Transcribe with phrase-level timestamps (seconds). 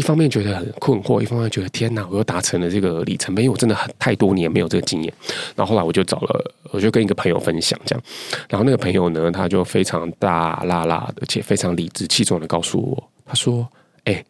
[0.00, 5.12] 一方面觉得很困惑，一方面觉得天哪，我又达成了这个里程碑，因为我真的很太多年没有这个经验。
[5.54, 8.02] 然后后来我就找了，我就跟一个朋友分享这样，
[8.48, 13.68] 然后那个朋友呢，他就非常大剌剌的，而且非常理直气壮的告诉我，他说
[14.04, 14.24] ：“哎、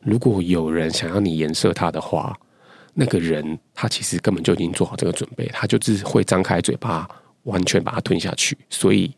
[0.00, 2.36] 如果有人想要你颜色他的话，
[2.92, 7.08] 那个人他其实根本就已经做好这个准备，他就只会张开嘴巴，
[7.44, 8.58] 完全把它吞下去。
[8.68, 9.14] 所以。”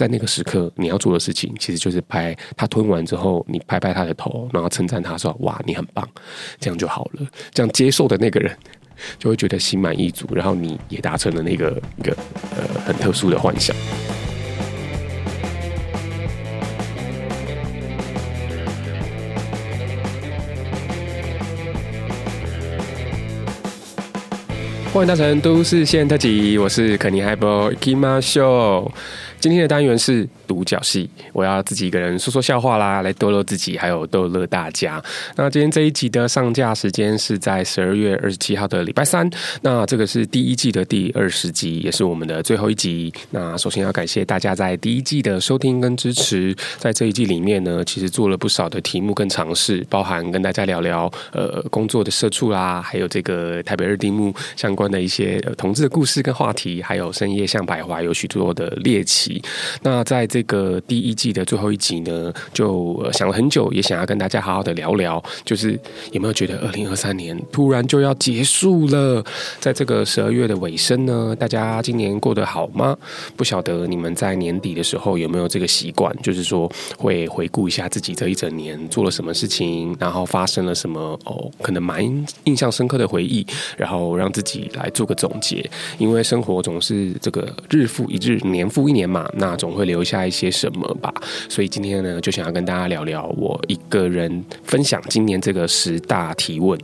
[0.00, 6.08] 在那个时刻，你要做的事情其实就是拍他吞完之后，你拍拍他的头，然后称赞他说：“哇，你很棒！”
[6.58, 7.26] 这样就好了。
[7.52, 8.50] 这样接受的那个人
[9.18, 12.16] 就会觉得心满意足，然后你也达成了那个一个
[12.56, 13.76] 呃很特殊的幻想。
[24.94, 28.90] 欢迎搭乘都市线特辑，我是肯尼海波 Ikimasho。
[29.40, 35.00] 今天的单元是独角戏，我要自己一个人说说笑话啦，来逗乐自己，还有逗乐大家。
[35.36, 39.30] 那今天这一集的上架时间是在十二月二十七号的礼拜三。
[39.62, 43.14] 那这个是第一季的第二十集，也是我们的最后一集。
[43.30, 46.52] 那首先要感谢大家在第一季的收听跟支持。
[46.78, 59.40] 在这一季里面呢，其实做了不少的题目跟尝试，包含跟大家聊聊呃工作的社畜啦，还有这个台北二丁目相关的一些同志的故事跟话题，还有深夜向百华有许多的猎奇。
[59.82, 65.78] 那在这这个第一季的最后一集呢，就想了很久，也想要跟大家好好的聊聊，就是
[66.12, 69.22] 有没有觉得二零二三年突然就要结束了？
[69.58, 72.96] 在这个十二月的尾声呢，大家今年过得好吗？
[73.36, 76.66] 不晓得你们在年底的时候有没有这个习惯，就是说
[76.96, 82.02] 会回顾一下自己这一整年做了什么事情，然后发生了什么哦，可能蛮
[82.44, 89.30] 印象深刻的回忆，然后让自己来做个总结，因为生活总是这个日复一日，年复一年嘛。
[89.34, 91.12] 那总会留下一些什么吧，
[91.48, 96.78] 所以今天呢，就想要跟大家聊聊我一个人分享今年这个十大提问。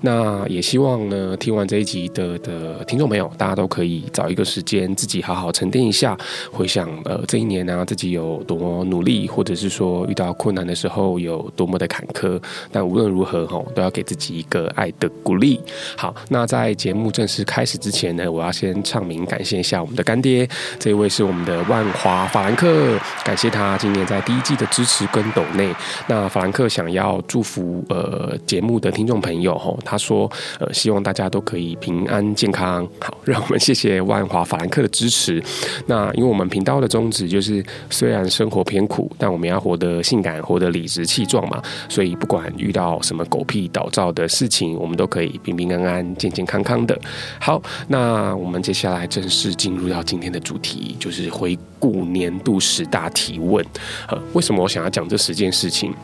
[0.00, 6.18] 那也希望呢，听完这一集的的听众朋友，大家都可以找一个时间，自己好好沉淀一下，
[6.50, 12.42] 回想呃这一年呢、自己有多么努力，或者是说遇到困难的时候有多么的坎坷。
[12.72, 15.60] 但无论如何哈，都要给自己一个爱的鼓励。
[15.96, 20.48] 好，那在节目正式开始之前呢，我要先唱名感谢一下我们的干爹，
[20.80, 22.77] 这一位是我们的万华法兰克，
[23.24, 25.74] 感谢他今年在第一季的支持跟抖内。
[26.06, 32.86] 那法兰克想要祝福呃节目的听众朋友吼，他说呃希望大家都可以平安健康。
[33.00, 35.42] 好，让我们谢谢万华法兰克的支持。
[35.86, 41.62] 那因为我们频道的宗旨就是，虽然生活偏苦，但我们要活得性感，活得理直气壮嘛。
[41.88, 46.98] 所以不管遇到什么狗屁倒灶的事情，我们都可以平平安安、健健康康的。
[47.40, 53.64] 好，那我们接下来正式进入到今天的主题，就是回顾年度十大提问，
[54.08, 55.94] 呃，为什么我想要讲这十件事情？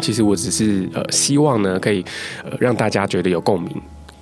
[0.00, 2.04] 其实我只是呃，希望呢，可以
[2.44, 3.70] 呃让大家觉得有共鸣。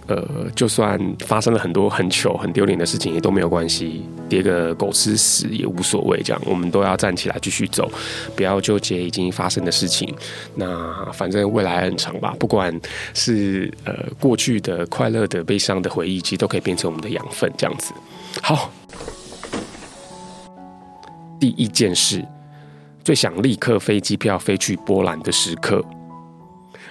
[0.07, 0.27] 呃，
[0.57, 6.21] 就算发生了很多很糗、很丢脸的事情，也都没有关系，跌个狗吃屎也无所谓。
[6.25, 7.89] 这样，我们都要站起来继续走，
[8.35, 10.13] 不要纠结已经发生的事情。
[10.57, 10.67] 那
[11.13, 12.77] 反正未来很长吧，不管
[13.15, 17.51] 是呃过去的快乐的、悲伤的回忆，其实都可以变成我们的养分。
[17.57, 17.93] 这样子，
[18.43, 18.69] 好。
[21.41, 22.23] 第一件事，
[23.03, 25.83] 最想立刻飞机票飞去波兰的时刻。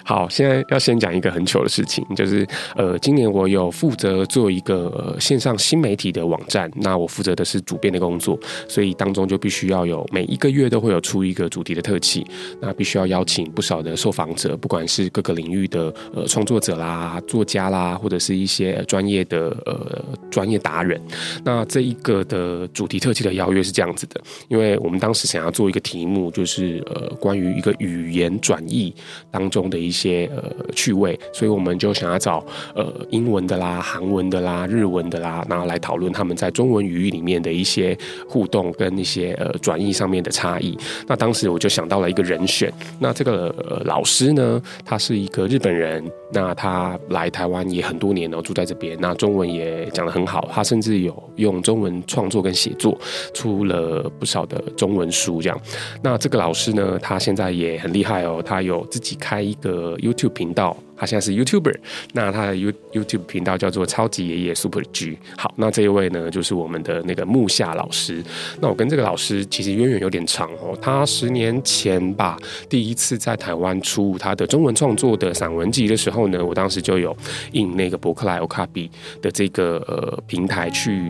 [0.10, 2.44] 好，现在要先讲一个很糗的事情，就是
[2.76, 8.36] 呃，今年我有负责做一个、呃、线上新媒体的网站，那我负责的是主编的工作，
[8.68, 12.26] 所以当中就必须要有每一个月都会有出一个主题的特辑，
[12.60, 21.00] 那必须要邀请不少的受访者，不管是各个领域的呃创作者啦、作家啦，或者是一些专业的呃专业达人。
[21.46, 28.92] 那这一个的主题特辑的邀约是这样子的，因为我们当时想要做一个题目，就是呃关于一个语言转译
[29.30, 29.99] 当中的一些。
[30.00, 30.44] 些呃
[30.74, 32.46] 趣味，所以我们就想要找
[32.76, 40.78] 呃英文的啦、韩文的啦、日文的啦，然后来讨论他们在中文语域里面的一些互动跟一些呃转译上面的差异。
[41.08, 43.54] 那当时我就想到了一个人选，那这个、
[43.86, 52.98] 老师呢，他是一个日本人，那他来台湾也很多年了，住在这边，那中文也讲得很好，他甚至有用中文创作跟写作，
[53.34, 55.60] 出了不少的中文书这样。
[56.02, 59.79] 那这个老师呢，他现在也很厉害哦，他有自己开一个。
[59.80, 60.76] 呃 YouTube 频道。
[61.00, 61.74] 他现在是 YouTuber，
[62.12, 65.18] 那他的 You YouTube 频道叫做超级爷爷 Super G。
[65.38, 68.22] 好，那这一位呢，就是我们的那个木下老师。
[68.60, 70.78] 那我跟这个老师其实渊源有点长哦。
[70.82, 72.38] 他十年前吧，
[72.68, 77.16] 第一次在台湾出他的中文创作的散文集的时候呢，我当时就有
[77.54, 78.90] 应那个博客来 Okapi
[79.22, 81.10] 的这个呃平台去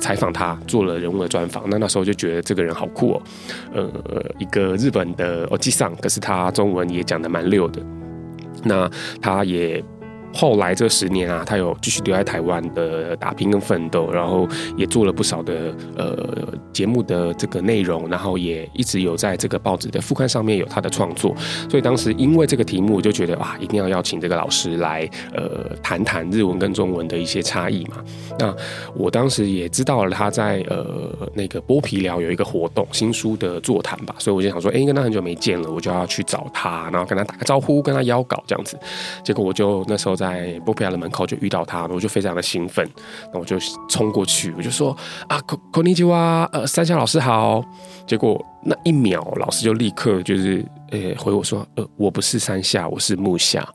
[0.00, 1.68] 采访他，做了人物的专访。
[1.68, 3.22] 那那时候就觉得这个人好酷哦，
[3.74, 7.82] 呃，一个日本的欧吉桑，可是他中文也讲得蛮溜的。
[8.66, 8.90] 那
[9.20, 9.82] 他也。
[10.36, 14.46] 后来这十年啊，他有继续留在台湾的打拼跟奋斗，然后
[14.76, 16.14] 也做了不少的呃
[16.74, 21.34] 节目的这个内容，然后也一直有在这个报纸的副刊上面有他的创作。
[21.70, 27.96] 所以当时因为这个题目，我就觉得哇，一定要邀请这个老师来呃谈谈日文跟中文的一些差异嘛。
[28.38, 28.54] 那
[28.94, 38.78] 我当时也知道了他在呃那个剥皮寮有一个活动，新书的座谈吧，所以我就想说，哎，跟他很久没见了，我就要去找他，然后跟他打个招呼，跟他邀稿这样子。
[39.24, 40.25] 结果我就那时候在。
[40.25, 42.87] 在剥皮寮的门口就遇到他，我就非常的兴奋，
[43.31, 44.95] 那我就冲过去，我就说
[45.27, 47.63] 啊，ここんにちは，呃，山下老师好。
[48.07, 50.65] 结果那一秒，老师就立刻就是。
[50.90, 53.66] 呃、欸，回我说，呃，我不是山下，我是木下。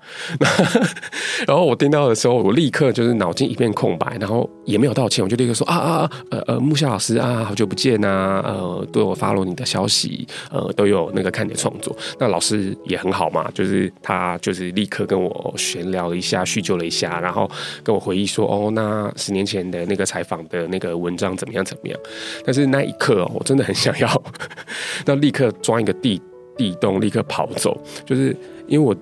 [1.46, 11.96] 然后我听到的时候，我立刻就是脑筋一片空白，然后也没有道歉，我就立刻说啊啊，呃呃，木下老师啊，好久不见呐、呃，都有 follow 你的消息，呃，都有那个看你的创作。
[12.20, 17.50] 那老师也很好嘛，就是他就是立刻跟我闲聊了一下，叙旧了一下，然后
[17.84, 22.00] 跟我回忆说，哦，那十年前的那个采访的那个文章怎么样怎么样。
[22.46, 24.24] 但是那一刻，我真的很想要，
[25.06, 26.22] 那立刻装一个地。
[26.58, 28.36] 地洞立刻跑走，就是
[28.68, 28.96] 因为我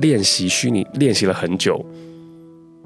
[0.00, 1.84] 练习虚拟练习了很久，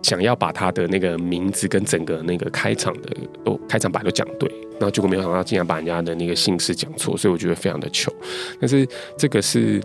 [0.02, 8.12] 想要把他的那个名字跟整个那个开场的都开场白都讲对，然后结果没有想到竟然把人家的那个姓氏讲错，所以我觉得非常的糗。
[8.60, 8.86] 但是
[9.16, 9.82] 这个是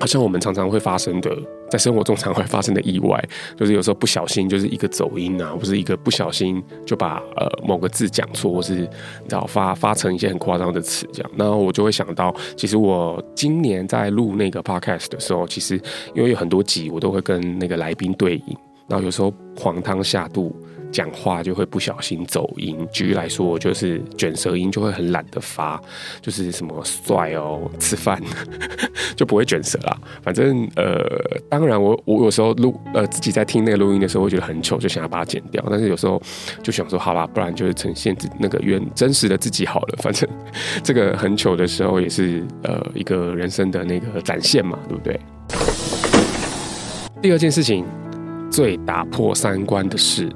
[0.00, 1.36] 好像我们常常会发生的。
[1.70, 3.22] 在生活中常会发生的意外，
[3.54, 11.30] 就是有时候不小心就是一个走音啊，或是一个不小心就把呃某个字讲错，或是你知道发发成一些很夸张的词这样。
[11.36, 15.78] 然后我就会想到，其实我今年在录那个 podcast 的时候，其实
[16.14, 18.56] 因为有很多集我都会跟那个来宾对应，
[18.88, 20.56] 然后有时候黄汤下肚。
[20.90, 25.80] 讲话就会不小心走音，举例来说，就是卷舌音就会很懒得发，
[26.20, 28.20] 就是什么帅哦，吃饭
[29.14, 29.96] 就不会卷舌啦。
[30.22, 31.04] 反正呃，
[31.48, 35.62] 当然我我有时候录呃自己在听那个录音的时候，会觉得很糗，就想要把它剪掉。
[35.70, 36.20] 但是有时候
[36.62, 39.98] 就想说，好吧，不然就是呈现自那个原真实的自己好了。
[40.02, 40.28] 反正
[40.82, 45.20] 这个很糗的时候，也是呃一个人生的那个展现嘛，对不对？
[47.20, 47.84] 第二件事情，
[48.50, 50.30] 最打破三观的事。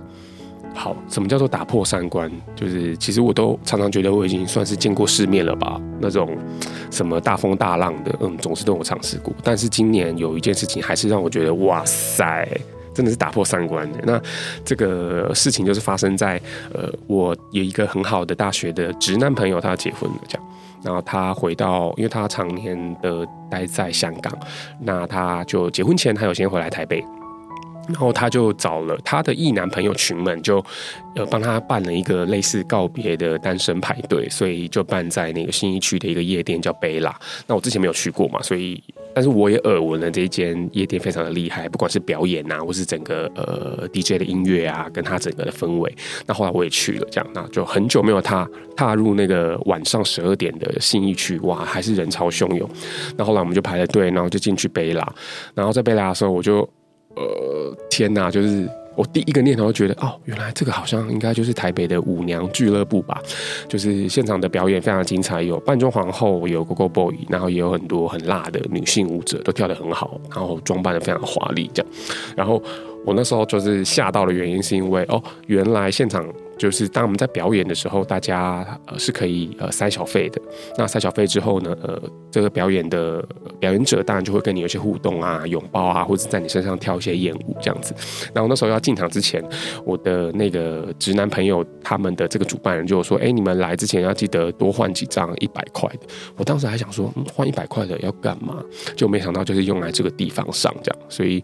[0.75, 2.31] 好，什么叫做打破三观？
[2.57, 5.81] 就是其实我都常常觉得我已经算是见过世面了吧。
[6.01, 6.37] 那种
[6.91, 9.33] 什么大风大浪的，嗯，总是都有尝试过。
[9.45, 12.49] 但是今年有一件事情，还是让我觉得哇塞，
[12.95, 14.01] 真的是打破三观的。
[14.05, 14.21] 那
[14.65, 16.41] 这个事情就是发生在
[16.73, 20.49] 呃，我有一个很好的大学的直男朋友，他结婚了，这样。
[20.83, 24.37] 然后他回到，因为他常年的待在香港，
[24.81, 27.05] 那他就结婚前他有先回来台北。
[27.93, 30.65] 然后他就找了他的异男朋友群们，就
[31.15, 37.15] 呃帮他办了一个类似告别的单身派对，所以就办在那个信义区的一个夜店叫贝拉。
[37.47, 38.83] 那我之前没有去过嘛，所以
[39.15, 45.95] 但是我也耳闻了这一间夜店非常的厉害，不管是表演啊，或是整个呃 DJ 的音乐啊，跟他整个的氛围。
[46.27, 52.69] 那后来我也去了，这样那就很久没有踏踏入那个晚上十二点的信义区，哇，还是人潮汹涌。
[53.17, 55.07] 那后来我们就排了队，然后就进去贝拉。
[55.55, 56.69] 然后在贝拉的时候，我就。
[57.17, 58.31] 呃，天哪！
[58.31, 63.21] 就是我第一个念头就觉得，哦，原来这个好像应该就是台北的舞娘俱乐部吧。
[63.69, 71.93] 就是现场的表演非常精彩，有扮装皇后，有 Go Go Boy，然后也有很多很辣的女性舞者，都跳得很好，然后装扮的非常华丽，这样。
[72.37, 72.63] 然后
[73.05, 76.27] 我那时候就是吓到的原因，是因为哦，原来现场。
[76.63, 80.41] 就是当我们在表演的时候，大家呃是可以呃塞小费的。
[80.79, 82.01] 那塞小费之后呢，呃，
[82.31, 83.21] 这个表演的
[83.59, 87.93] 表演者当然就会跟你有些互动啊、拥抱啊，或者在你身上跳一些艳舞这样子。
[88.33, 89.45] 然后那时候要进场之前，
[89.85, 96.07] 我的那个直男朋友他们的这个主办人就说：“哎，你们来之前要记得多换几张一百块的。”
[96.39, 98.63] 我当时还想说，嗯，换一百块的要干嘛？
[98.95, 101.43] 就没想到就是用来这个地方上这样，所以。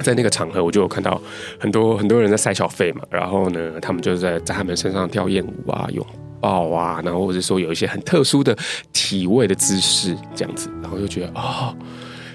[0.00, 1.20] 在那个场合，我就有看到
[1.58, 6.04] 很多很多人在塞小费嘛，然后呢，他们就是在在他们身上跳艳舞啊、拥
[6.40, 8.56] 抱啊，然后或者说有一些很特殊的
[8.92, 11.74] 体位的姿势这样子，然后就觉得哦，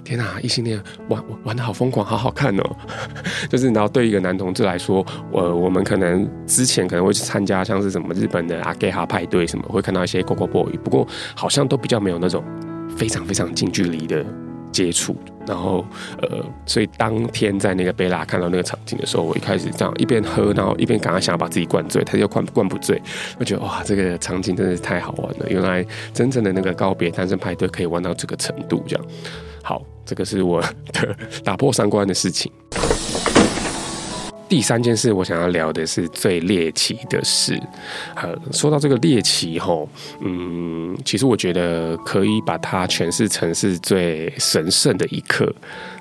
[0.03, 2.75] 天哪，异性恋玩玩的好疯狂，好好看哦。
[3.47, 12.43] 就是然后对一个男同志来说，我我们可能之前可能会去参加像是什么日本的阿 gay 哈派对什么，会看到一些 Go Go Boy，不过好像都比较没有那种
[12.97, 14.25] 非常非常近距离的。
[14.71, 15.85] 接触，然后
[16.21, 23.01] 呃，所以当天在那个贝拉看到那个场景的时候，我一开始这样一边喝，然后一边赶快想要把自己灌醉，他就灌灌不醉。
[23.37, 25.45] 我觉得哇，这个场景真的是太好玩了！
[25.49, 29.05] 原来真正的那个告别单身派对可以玩到这个程度，这样。
[29.63, 32.51] 好，这个是我的 打破三观的事情。
[34.51, 37.57] 第三件事，我想要聊的是最猎奇的事。
[38.15, 39.87] 呃，说到这个猎奇吼，
[40.19, 45.49] 嗯，其实我觉得可以把它诠释成是最神圣的一刻。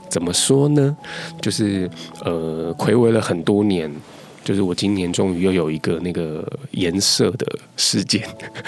[0.09, 0.97] 怎么说呢？
[1.40, 1.88] 就是
[2.25, 3.88] 呃，睽违了很多年，
[4.42, 8.21] 就是我今年终于又有一个那个颜色的事件。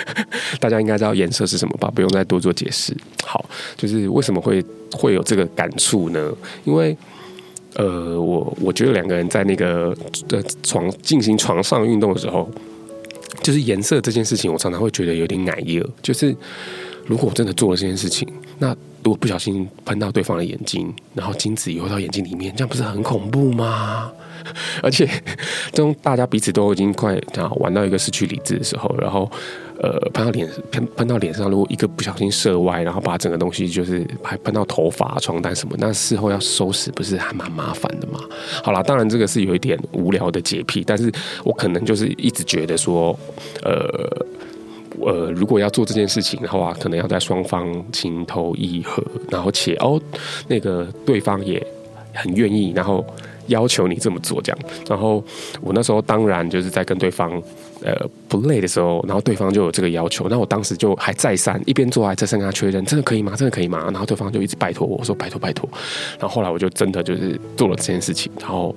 [0.61, 1.91] 大家应该知道颜色是什么吧？
[1.93, 2.97] 不用再多做解释。
[3.25, 3.45] 好，
[3.77, 6.33] 就是为什么会会有这个感触呢？
[6.62, 6.97] 因为
[7.75, 9.97] 呃，我我觉得两个人在那个
[10.29, 12.50] 的床进行床上运动的时候，
[13.43, 15.88] 就是颜色这件事情，我常常会觉得有点奶热。
[16.02, 16.37] 就是
[17.07, 24.11] 如果我真的做了这件事情，那如果不小心喷到对方的眼睛，然后精子游到眼睛里面，这样不是很恐怖吗？
[24.83, 25.07] 而且，
[25.71, 29.31] 这种大家彼此都已经快啊玩到一个失去理智的时候，然后。
[29.83, 38.21] 呃，喷到脸，喷喷到脸上，如果一个不小心射歪，然后把整个东西就是还喷到头发、床单什么，那事后要收拾，不是还蛮麻烦的吗？
[38.63, 41.11] 好啦，当然这个是有一点无聊的洁癖，但是
[41.43, 43.19] 我可能就是一直觉得说，
[43.65, 44.09] 呃
[45.07, 50.01] 呃，如果要做这件事情的话，可能要在双方情投意合，然后且哦，
[50.49, 51.65] 那个对方也
[52.13, 53.05] 很愿意，然后
[53.47, 55.23] 要求你这么做这样，然后
[55.61, 57.43] 我那时候当然就是在跟对方。
[57.85, 57.93] 呃，
[58.29, 63.35] 不累的时候，然后对方就有这个要求，那我当时就还再三一边做还再三跟他确认，真的可以吗？
[63.35, 63.81] 真的可以吗？
[63.87, 65.69] 然后对方就一直拜托我，我说拜托拜托，
[66.13, 68.73] 然后后来我就真的就是做了这件事情，然后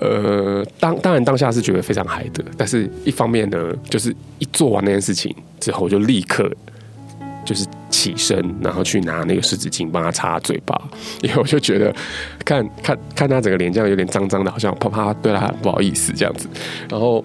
[0.00, 6.50] 呃，当当然当下是觉得非常嗨的，但是一方面呢，就是一做完那件事情之后，就立刻
[7.44, 10.80] 就是起身，然后去拿那个湿纸巾帮他擦嘴巴，
[11.22, 11.94] 因为我就觉得
[12.44, 16.48] 看 看看他整个脸这样有点脏脏的，好像啪啪对他不好意思这样子，
[16.88, 17.24] 然后。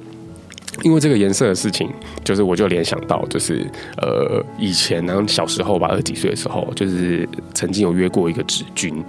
[0.83, 1.89] 因为这个颜色的事情，
[2.23, 3.65] 就是我就联想到，就是
[3.97, 9.03] 呃，以前然后小时候吧，二十几岁的时候，就是曾经有约过一个职军，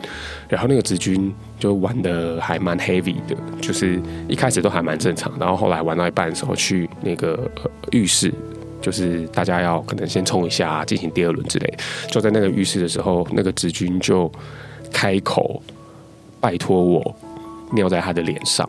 [0.49, 7.38] 然后那个职军就玩得还蛮 heavy 的，就是一开始都还蛮正常，然后后来玩到一半的时候去那个
[7.93, 8.35] 浴室，
[8.81, 11.75] 就是大家要可能先冲一下，进行第二轮之类，
[12.11, 14.29] 就在那个浴室的时候，那个职军就
[14.90, 15.62] 开口
[16.40, 17.14] 拜托我
[17.73, 18.69] 尿在他的脸上，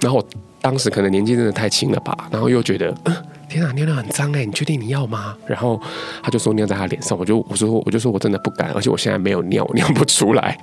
[0.00, 0.24] 然后。
[0.58, 3.16] 当时可能年纪真的太轻了吧，然后又觉得，呃、
[3.48, 5.36] 天哪，尿尿很脏哎，你确定你要吗？
[5.46, 5.80] 然后
[6.24, 10.58] 他就说尿在他脸上，我就我说我就说我真的不敢，而且我现在没有尿，尿不出来，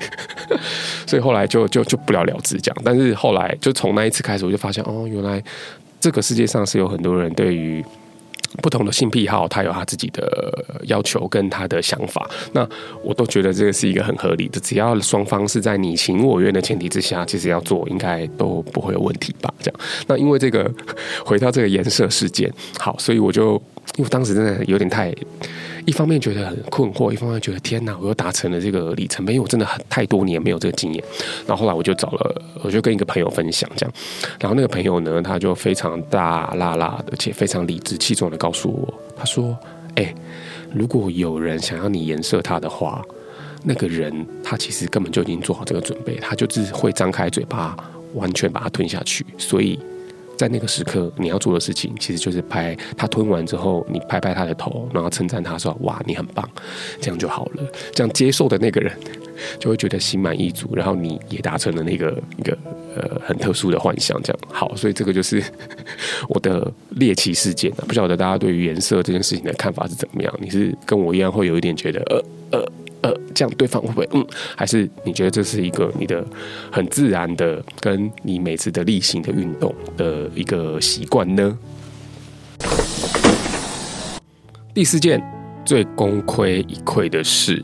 [1.06, 2.82] 所以后来就就就不了了之这样。
[2.84, 5.44] 但是后来就从那一次开始，我就发现哦，原来
[6.00, 7.84] 这个世界上是有很多人对于。
[8.62, 12.64] 不同的性癖好，他有他自己的要求跟他的想法，那
[13.04, 14.60] 我都觉得这个是一个很合理的。
[14.60, 19.52] 只要双方是在你情我愿的前提之下，其实要做应该都不会有问题吧？
[19.60, 19.80] 这样。
[20.06, 20.72] 那因为这个
[21.26, 23.60] 回到这个颜色事件，好，所以我就
[23.96, 25.14] 因为我当时真的有点太。
[25.86, 31.04] 一方面觉得很困惑，一方面觉得天哪，我又达成了这个里程碑，因为我真的很太多年没有这个经验。
[31.46, 33.94] 然后后来我就找了，我就跟一个朋友分享这样，
[34.40, 39.58] 然后那个朋友呢，他就非常大剌剌的，且非常理直气壮的告诉我，他说
[39.96, 40.16] ：“哎，
[40.74, 43.04] 如果有人想要你颜色他的话，
[43.66, 47.76] 那个人他其实根本就已经做好这个准备，他就是会张开嘴巴，
[48.14, 49.26] 完全把它吞下去。
[49.38, 49.78] 所以。”
[50.44, 56.46] 在那个时刻，你要做的事情其实就是拍他吞完之后，你拍拍他的头，然后称赞他说：“哇，你很棒。”
[57.00, 57.64] 这样就好了。
[57.94, 58.92] 这样接受的那个人
[59.60, 62.58] 就会觉得心满意足，然后你也达成了那个一个
[62.96, 64.22] 呃很特殊的幻想。
[64.24, 65.44] 这样好，所以这个就是
[66.30, 67.72] 我的猎奇事件。
[67.88, 70.34] 不晓得大家对于颜色这件事情的看法是怎么样？
[70.40, 72.72] 你是跟我一样会有一点觉得呃呃。
[73.04, 74.26] 呃，这样对方会不会嗯？
[74.56, 76.26] 还是你觉得这是一个你的
[76.72, 81.60] 很自然的，跟你每次的例行的运动的一个习惯呢？
[84.74, 85.22] 第四件
[85.66, 87.62] 最功亏一篑的事。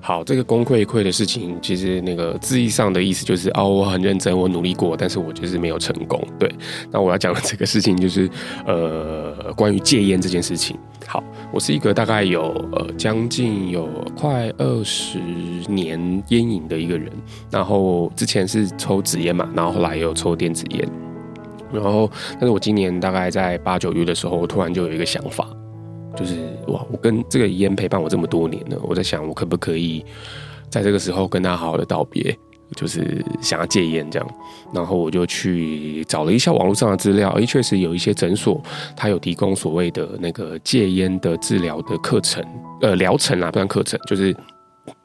[0.00, 6.22] 好，这个功亏一篑的事情，其实那个字义上的意思就是哦，我很认真，我努力过，但是我就是没有成功。
[6.38, 6.50] 对，
[6.90, 8.30] 那我要讲的这个事情就是
[8.64, 10.76] 呃，关于戒烟这件事情。
[11.06, 15.18] 好，我是一个大概有呃将近有快二十
[15.68, 17.10] 年烟瘾的一个人，
[17.50, 20.88] 然后之前是抽纸烟嘛，然后后来也有抽电子烟，
[21.72, 25.46] 然后但是我今年大概在八九月的时候，我突然就有一个想法。
[26.18, 26.34] 就是
[26.66, 30.04] 哇，我跟这个烟陪伴我这么多年了，我在想我可不可以
[30.68, 32.36] 在这个时候跟他好好的道别，
[32.74, 34.28] 就是想要戒烟这样。
[34.74, 38.60] 然后我就去找了一下网络上的资料，诶，确实有一些诊所
[38.96, 42.44] 他有提供所谓的那个戒烟的治疗的课程，
[42.80, 44.34] 呃，疗程啊，不算课程，就是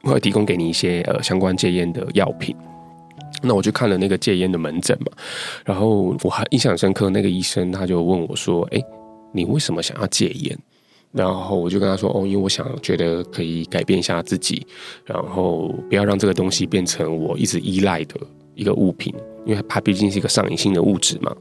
[0.02, 2.56] 会提供给你一些呃相关戒烟的药品。
[3.42, 5.12] 那我就看了那个戒烟的门诊嘛，
[5.64, 8.84] 然后我还印象深刻，那个医生他就问我说：“诶，
[9.32, 10.58] 你为什么想要戒烟？”
[11.14, 14.66] 然后我就跟他说：“哦，因为我想觉得可以改变一下自己，
[15.06, 18.16] 然后不要让这个东西变成我一直依赖的
[18.56, 19.14] 一个物品。
[19.46, 21.32] 因为它毕竟是一个上瘾性的物质嘛。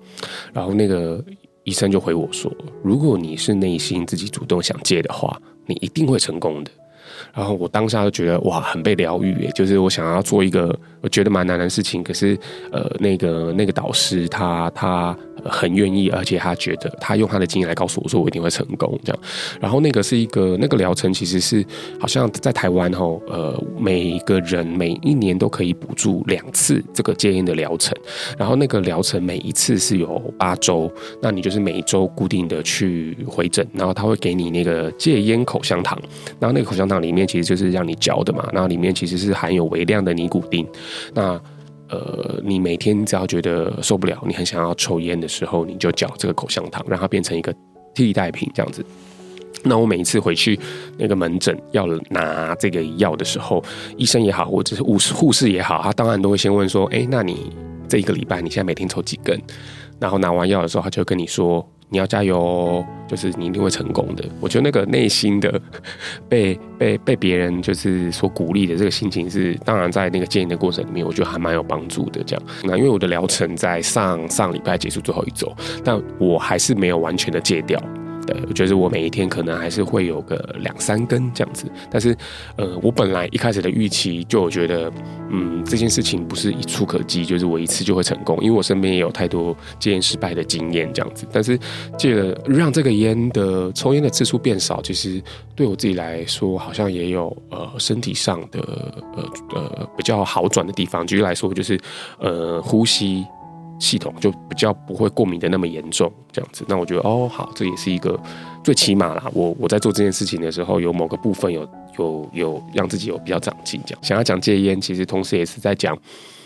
[0.52, 1.24] 然后那个
[1.64, 2.52] 医生就回我说，
[2.82, 6.70] 如果你是内心自己主动想戒的话，你一定会成功的。
[7.32, 12.36] 然后我当下就觉得哇，很被疗愈诶，就是我想要做一个我觉得蛮难的事情，可是
[12.70, 15.16] 呃，那个那个导师他他。
[15.44, 19.22] 很愿意，而且他觉得他用他的经验来告诉我说，我一定会成功这样。
[19.60, 21.64] 然后那个是一个那个疗程，其实是
[22.00, 27.96] 好像在台湾吼，呃，每一个人每一年都可以补助两次这个戒烟的疗程。
[28.38, 35.98] 然后那个疗程每一次是有八周，那你就是每一周固定的去回诊，然后他会给你那个戒烟口香糖，
[36.38, 40.66] 然后那个口香糖里面其实就是让你嚼的嘛，然后里面其实是含有微量的尼古丁，
[41.14, 41.40] 那。
[41.92, 47.54] 呃，你每天只要觉得受不了，你很想要抽烟的时候，你就嚼这个口香糖，让它变成一个
[47.94, 48.82] 替代品，这样子。
[49.62, 50.58] 那我每一次回去
[50.96, 53.62] 那个门诊要拿这个药的时候，
[53.98, 57.52] 医生也好，或者是护士护士也好，他当然都会先问说：“哎，那你
[57.86, 59.38] 这一个礼拜你现在每天抽几根？”
[60.00, 61.64] 然后拿完药的时候，他就跟你说。
[61.92, 64.24] 你要加油哦，就是你一定会成功的。
[64.40, 65.60] 我觉得那个内心的
[66.26, 72.24] 被被被别人就是所鼓励的这个心情是，当然在那个戒烟的过程里面，我觉得还蛮有帮助的。
[72.24, 77.78] 这样，那因为我的疗程在上上礼拜结束最后一周，但我还是没有完全的戒掉。
[78.26, 82.16] 对，我觉得我每一天可能还是会有个两三根这样子，但是，
[82.56, 84.92] 呃，我本来一开始的预期就我觉得，
[85.30, 91.26] 嗯，这件事情不是一蹴可及，就是我一次就会成功，因为我身边也有太多戒烟失败的经验这样子。
[91.32, 91.58] 但是
[91.98, 95.20] 戒了，让这个烟的抽烟的次数变少，其实
[95.56, 98.60] 对我自己来说，好像也有呃身体上的
[99.16, 99.24] 呃
[99.54, 101.04] 呃比较好转的地方。
[101.06, 101.78] 举例来说，就是
[102.18, 103.26] 呃呼吸。
[103.82, 106.64] 系统就比较不会过敏的那么严重，这样子。
[106.68, 108.16] 那我觉得哦，好，这也是一个
[108.62, 109.28] 最起码啦。
[109.34, 113.80] 我我在做这件事情的时候，有某个部分有有有让自己有比较长进。
[113.84, 115.98] 这样想要讲戒烟，其实同时也是在讲，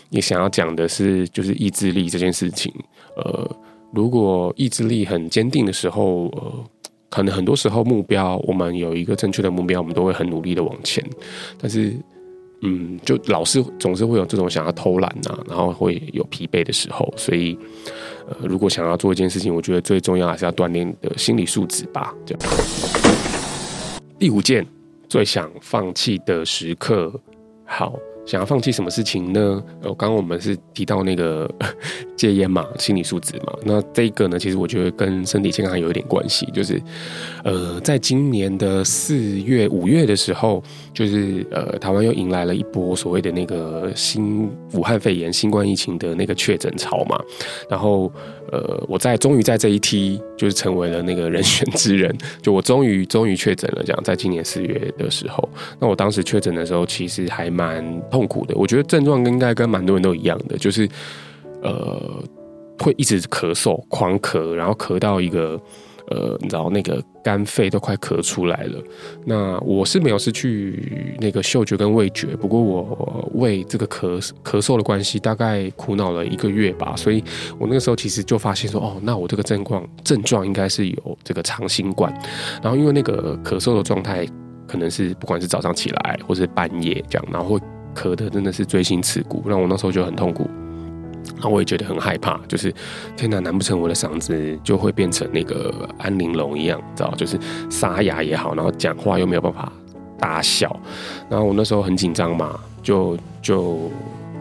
[0.09, 2.73] 你想要讲的是就是意志力这件事情。
[3.15, 3.47] 呃，
[3.93, 6.51] 如果意志力很坚定的时候，呃，
[7.11, 11.07] 可能很多时候目标我们有一个正确的目标，我们都会很努力的往前，
[11.61, 11.95] 但是。
[12.61, 17.57] 嗯，就老是总是会有这种想要偷懒呐，然后会有疲惫的时候，所以，
[18.27, 22.13] 呃，如果想要做一件事情，我觉得最重要还是要锻炼你的心理素质吧。
[22.25, 22.43] 这样。
[24.17, 24.65] 第五件，
[25.07, 27.13] 最想放弃的时刻，
[27.63, 27.93] 好。
[28.27, 29.63] 想要放弃什么事情呢？
[29.81, 31.49] 呃，刚刚我们是提到那个
[32.17, 33.53] 戒烟嘛，心理素质嘛。
[33.63, 36.45] 那这个呢，其实我觉得跟身体健康有一点关系。
[36.53, 36.81] 就是，
[37.45, 40.61] 呃，在今年的四月、五月的时候，
[40.93, 47.17] 就是呃，台湾又迎来了一波所谓的那个新武汉肺炎新冠疫情的那个确诊潮嘛。
[47.69, 48.11] 然后，
[48.51, 52.13] 呃，我在终于在这一梯就是成为了那个人选之人，
[52.43, 53.81] 就我终于终于确诊了。
[53.85, 55.47] 这样，在今年四月的时候，
[55.79, 57.81] 那我当时确诊的时候，其实还蛮。
[58.17, 60.89] 痛苦的，我觉得症状应该跟蛮多人都一样的，就是
[61.61, 62.23] 呃，
[62.79, 65.61] 会一直咳嗽，狂咳，然后咳到一个
[66.07, 68.81] 呃，你知道那个肝肺都快咳出来了。
[69.23, 76.95] 那我是没有失去那个嗅觉跟味觉，不过我为这个咳咳嗽的关系，大概苦恼了一个月吧。
[76.95, 77.23] 所以
[77.59, 82.11] 我那个时候其实就发现说，哦，那我这个症状症状应该是有这个长新冠。
[82.63, 84.25] 然后因为那个咳嗽的状态，
[84.67, 87.61] 可能是不管是早上起来或者半夜这样，然后会。
[87.97, 90.47] 咳的真的是锥心刺骨，让我那时候就很痛苦，
[91.33, 92.71] 然后我也觉得很害怕，就是
[93.15, 97.11] 天哪，难不成我的嗓子就会变成那个安玲珑一样，知道？
[97.15, 97.39] 就是
[97.71, 99.71] 沙哑也好，然后讲话又没有办法
[100.19, 100.79] 大笑，
[101.27, 103.89] 然后我那时候很紧张嘛，就就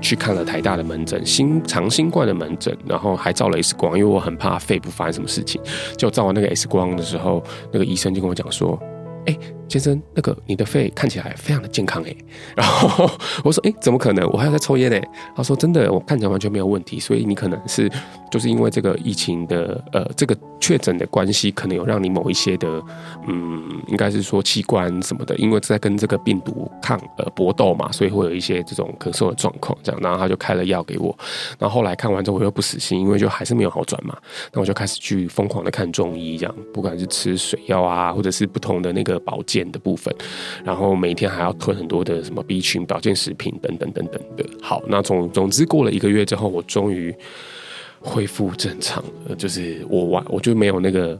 [0.00, 5.58] 去看了台大的门诊，新长新冠的门诊，然后还照了 X 光，因为我很怕肺部发生什么事情。
[5.96, 7.42] 就照完那个 X 光的时候，
[7.72, 8.78] 那个医生就跟我讲说。
[9.26, 9.36] 哎，
[9.68, 12.14] 先生，那个你的肺看起来非常的健康哎。
[12.56, 13.10] 然后
[13.42, 14.24] 我说，哎，怎么可能？
[14.30, 15.00] 我还要在抽烟呢。
[15.34, 17.00] 他说，真的，我看起来完全没有问题。
[17.00, 17.90] 所以你可能是
[18.30, 22.80] 就是因为这个疫情的呃这个确诊的关系，可能有让你某一些的
[23.26, 29.76] 嗯，应该是说器官什么的，因为在跟这个病毒抗呃搏斗嘛，所以会有一些这种咳嗽的状况。
[29.82, 31.16] 这样，然后他就开了药给我。
[31.58, 34.16] 然后后来看完之后，我又不死心，因为就还是没有好转嘛。
[34.52, 39.16] 那我就开始去疯狂的看中医，这样不管是吃水药啊，或者是不同的那个。
[39.26, 40.12] 保健的部分，
[40.64, 44.44] 然后每天还要吞很多的什么 B 群保健食品等等等等的。
[44.60, 47.14] 好，那总总之过了一个月之后，我终于
[48.00, 49.34] 恢复正常了。
[49.36, 51.18] 就是我完，我就没有那个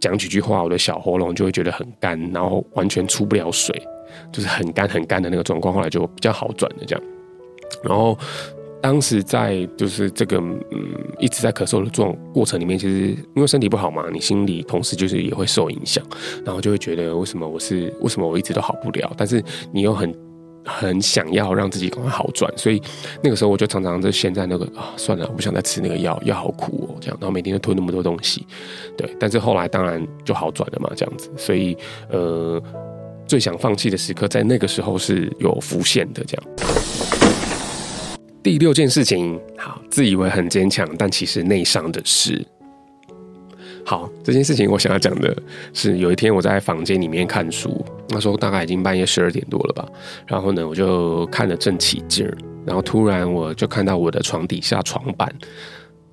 [0.00, 3.74] 讲几句话，我的小喉咙就会觉得很干，然后完全出不了水，
[4.32, 5.72] 就是很干很干的那个状况。
[5.72, 7.04] 后来就比较好转的，这样，
[7.82, 8.18] 然后。
[8.84, 10.60] 当时在就是这个嗯
[11.18, 16.04] 一直在咳嗽的状过程里面，其实因为身体不好嘛，你心里同时就是也会受影响，
[16.44, 19.42] 然后就会觉得为什么我是为什么我一直都好不了，但是
[19.72, 20.14] 你又很
[20.66, 22.78] 很想要让自己赶快好转，所以
[23.22, 28.46] 那个时候我就常常就陷在那个啊，算了，我不想再吃那个药，药好苦哦，这样，然后每天都吞那么多东西，
[28.98, 29.08] 对。
[29.18, 31.30] 但是后来当然就好转了嘛，这样子。
[31.38, 31.74] 所以
[32.10, 32.62] 呃，
[33.26, 36.44] 最想放弃的时刻在那个时候是有浮现的，这样。
[38.44, 42.46] 第六件事情，好，自以为很坚强，但其实内伤的事。
[43.86, 45.34] 好，这件事情我想要讲的
[45.72, 49.88] 是，有一天我在房间里面看书，那时候大概已经半夜十二点多了吧。
[50.26, 55.34] 然后呢，我就看得正起劲儿，然后突然我就看到我的床底下床板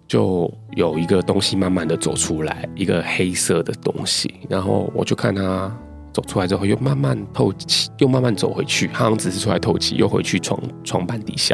[0.07, 4.35] 就有一个东西慢慢的走出来，一个黑色的东西。
[4.47, 5.69] 然后我就看它
[6.13, 11.53] 走出来之后，又慢慢透气，又慢慢走回去，好像只是出来透气，又回去床床板底下。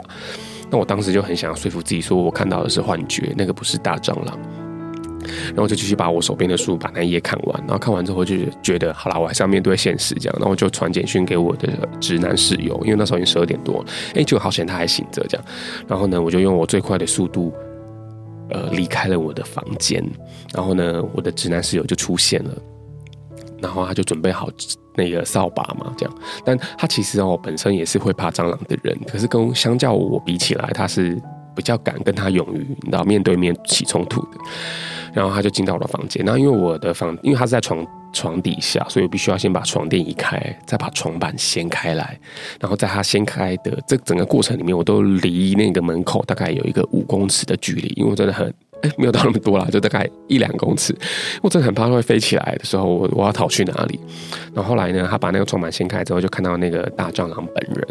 [0.69, 4.37] 那我当时就很想要说服自己，说我看到的是幻觉，那个不是大蟑螂。
[5.47, 11.67] 然后就继续把我手边的书把那一页看完，然后看完之后就觉得好啦，我还是要面对现实这样，然后我就传简讯给我的
[11.99, 15.45] 直男室友，因为那时候已经十二点多了，哎，就好险他还醒着这样，
[15.85, 17.51] 然后呢，我就用我最快的速度，
[18.51, 20.01] 呃，离开了我的房间，
[20.53, 22.51] 然后呢，我的直男室友就出现了，
[23.61, 24.49] 然后他就准备好
[24.97, 31.15] 那个扫把嘛，这样，但他其实哦本身也是会怕蟑螂的人，可是跟相较我比起来，他是
[31.55, 34.37] 比较敢跟他勇于你知道面对面起冲突的。
[35.13, 37.83] 然后他就进到我的房间，然后因为我的房，因为他是在床
[38.13, 42.19] 床底下，所以我必须要先把床垫移开，再把床板掀开来。
[42.59, 50.95] 然后在他掀开的这整个过程里面，我都离那个门口大概有一个五公尺的距离，因为我真的很哎没有到那么多啦，就大概一两公尺。
[51.41, 53.99] 我真的很怕它会飞起来的时候，我我要逃去哪里？
[54.53, 57.87] 然后后来呢，他把那个床板掀开之后，就看到那个大蟑螂本人。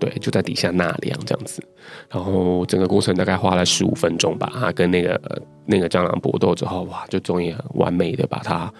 [0.00, 1.62] 对，就在底下纳凉这样子，
[2.10, 4.52] 然后整个过程大概花了十五分钟吧。
[4.52, 5.18] 他跟那个
[5.64, 8.70] 那个蟑螂搏斗之后，哇，就终于很完美的把它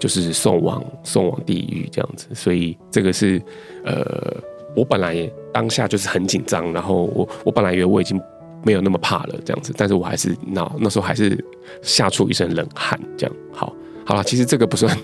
[0.00, 2.26] 就是送往送往地狱这样子。
[2.34, 3.40] 所以这个是
[3.84, 4.36] 呃，
[4.76, 8.20] 我本来当下就是很紧张，然后我我本来以为我已经
[8.64, 11.42] 没有那么怕了这样子，但是我还是那那时候还是
[11.82, 13.36] 吓出一身冷汗这样。
[13.52, 14.96] 好，好了，其实这个不算。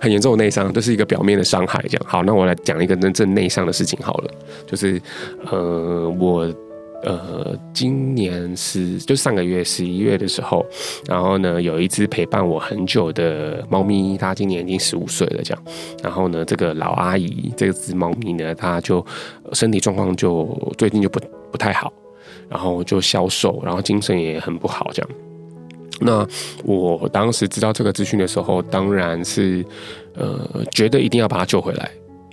[0.00, 1.82] 很严重的内伤，这是一个表面的伤害。
[1.88, 4.30] 这样好，那我来讲一个真正内伤的事情好了。
[4.66, 5.00] 就是
[5.50, 6.42] 呃，我
[7.02, 10.64] 呃，今年是就上个月十一月的时候，
[11.06, 15.42] 然后呢，有一只陪伴我很久的猫咪，它今年已经十五岁了。
[15.42, 15.64] 这样，
[16.02, 19.04] 然后呢，这个老阿姨这只猫咪呢，它就
[19.54, 21.18] 身体状况就最近就不
[21.50, 21.92] 不太好，
[22.48, 25.10] 然后就消瘦，然后精神也很不好，这样。
[26.00, 26.26] 那
[26.64, 29.64] 我当时知道这个资讯的时候，当然是
[30.14, 31.88] 呃觉得一定要把他救回来，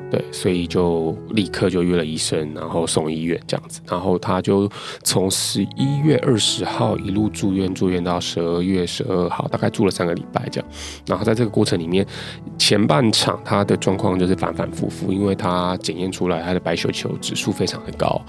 [0.10, 4.68] 对，所以就立刻就约了医生，然后送医院这样子，然后他就
[5.04, 10.70] 从十一月二十号一路住院，住院到十二月十二号，大概住了三个礼拜这样。
[11.06, 12.06] 然后在这个过程里面，
[12.58, 18.20] 前半场他的状况就是反反复复，因为他检验出来他的白血球指数非常的高，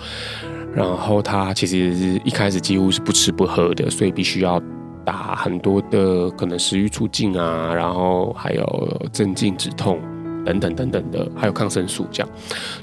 [0.75, 4.63] 然后他其实一开始几乎是不吃不喝的，所以必须要。
[5.05, 10.01] 打很多的可能食欲促进啊，然后还有镇静止痛
[10.47, 12.33] 等等等等的，还有抗生素这样。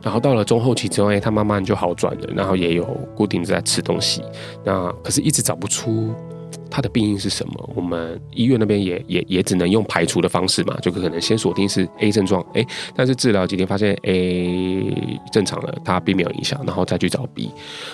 [0.03, 2.83] 然后到了中后期之后，他慢慢就好转了，然后也有
[3.15, 4.21] 固定在吃东西。
[4.65, 6.13] 那可是一直找不出
[6.69, 7.69] 他的病因是什么。
[7.75, 17.51] 我们医院那边也也也只能用排除的方式嘛，就可能先锁定是 A 症状，哎，但是治疗几天发现 A 正常了，他并没有影响，然后再去找 B，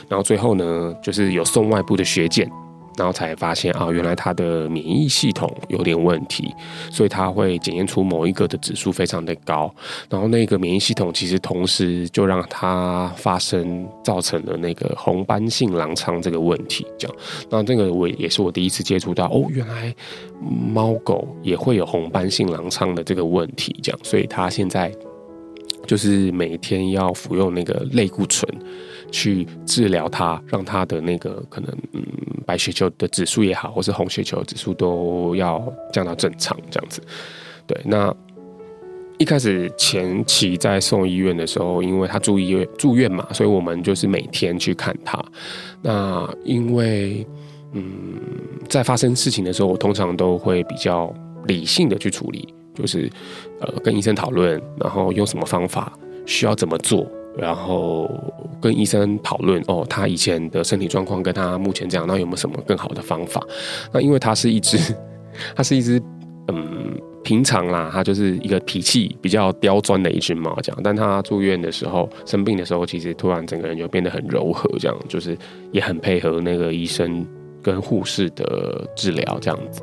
[0.10, 2.50] 然后最后呢，就是有送外部的血检。
[2.98, 6.54] 然后才发现啊，原来他的免疫系统有点问题，
[6.92, 9.74] 所以他会检验出某一个的指数非常的高，
[10.10, 17.18] 然后那个免疫系统其实同时就让他发生造成了那个红斑性狼疮这个问题，这样。
[17.50, 19.94] 那这个我也是我第一次接触到哦，原来
[20.42, 24.00] 猫狗也会有红斑性狼疮的这个问题，这样。
[24.04, 24.92] 所以他现在
[25.86, 28.50] 就是每天要服用那个类固醇。
[29.12, 32.04] 去治疗它，让它的那个可能嗯
[32.46, 37.02] 白血球的指数也好，或是红血球指数都要降到正常这样子。
[37.68, 38.14] 对，那
[39.18, 45.24] 一开始前期在送医院的时候，因为他住医院住院嘛，所以我们就是每天去看他。
[45.82, 47.26] 那因为
[47.72, 48.20] 嗯
[48.68, 51.14] 在发生事情的时候，我通常都会比较
[51.48, 53.10] 理性的去处理，就是
[53.62, 57.10] 呃跟医生讨论，然后用什么方法，需要怎么做。
[57.38, 58.10] 然后
[58.62, 63.46] 跟医生讨论哦，他以前的身体状况跟他目前这样，那有没有什么更好的方法？
[63.92, 64.78] 那因为他是一只，
[65.56, 66.02] 他是一只，
[66.48, 70.82] 嗯，平常啦，他就是一个脾气比较刁钻的一只猫，这样。
[70.84, 75.38] 但他住院的时候，生病的时候，其实突然整个人就变得很柔和，这样，就是
[75.72, 77.26] 也很配合那个医生
[77.62, 79.82] 跟护士的治疗，这样子。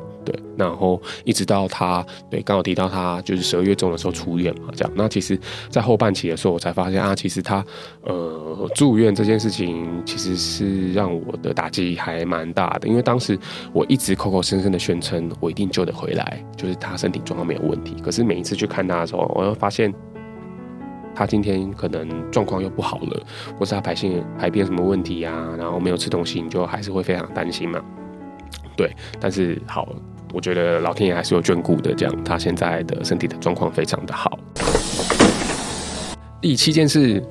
[0.57, 4.93] 然后一直到他对刚好提到他就是十二月中的时候出院嘛，这样。
[4.95, 5.39] 那其实，
[5.69, 7.65] 在后半期的时候，我才发现啊，其实他
[8.03, 12.87] 呃住院这件事情，其实是让我的打击还蛮大的。
[12.87, 13.37] 因为当时
[13.73, 17.95] 我一直口口声声的宣称我一定救得回来，就是他身体状况没有问题。
[18.03, 19.93] 可是每一次去看他的时候，我又发现
[21.15, 23.23] 他今天可能状况又不好了，
[23.57, 27.81] 或是他排泄排便什么问题啊，然后没有吃东西，你就还是会非常担心嘛。
[28.77, 29.87] 对，但是好。
[30.33, 34.39] 我觉得老天爷还是有眷顾的，这样他现在的身体的状况非常的好。
[36.41, 37.23] 第七件事，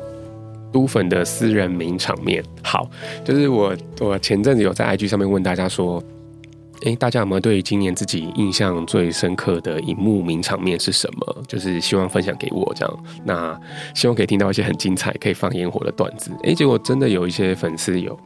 [0.73, 2.43] 都粉的私人名场面。
[2.63, 2.89] 好，
[3.25, 6.03] 就是我我前阵子有在 IG 上面问大家说，
[6.85, 11.43] 诶，大家有没有对今年自己印象最深刻的荧幕名场面是什么？
[11.49, 13.05] 就是希望分享给我这样。
[13.25, 13.61] 那
[13.95, 16.31] 希望可以听到一些很精彩可以放烟火的段子。
[16.45, 18.17] 诶，结果真的有一些粉丝有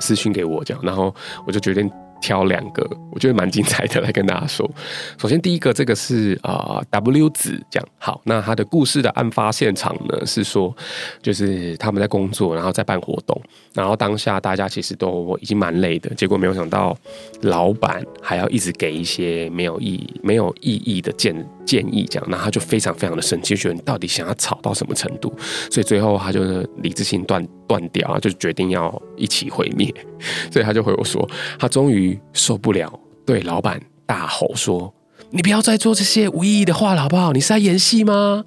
[0.00, 1.14] 私讯给我这样，然后
[1.46, 1.88] 我就决定。
[2.20, 4.68] 挑两个，我觉得蛮精彩的来跟大家说。
[5.18, 7.88] 首先，第一个这个是啊、呃、W 子这样。
[7.98, 10.74] 好，那他的故事的案发现场呢是说，
[11.22, 13.40] 就是他们在工作，然后在办活动，
[13.74, 16.96] 然后当下大家其实都已经蛮累的，结果没有想到
[17.42, 21.34] 老板还要一直给一些没有意义、 没有意义的建
[21.66, 25.32] 建议，这样，那他就非常非常的生气，觉得你到底想要吵到什么程度？
[25.70, 29.92] 所以最后他就是理智性断断掉啊，就决定要一起毁灭。
[30.52, 31.28] 所以他就回我说，
[31.58, 34.92] 他终于受不了，对老板大吼说
[35.30, 37.32] ：“你不要再做这些无意义的话了，好不好？
[37.32, 38.44] 你是在演戏吗？”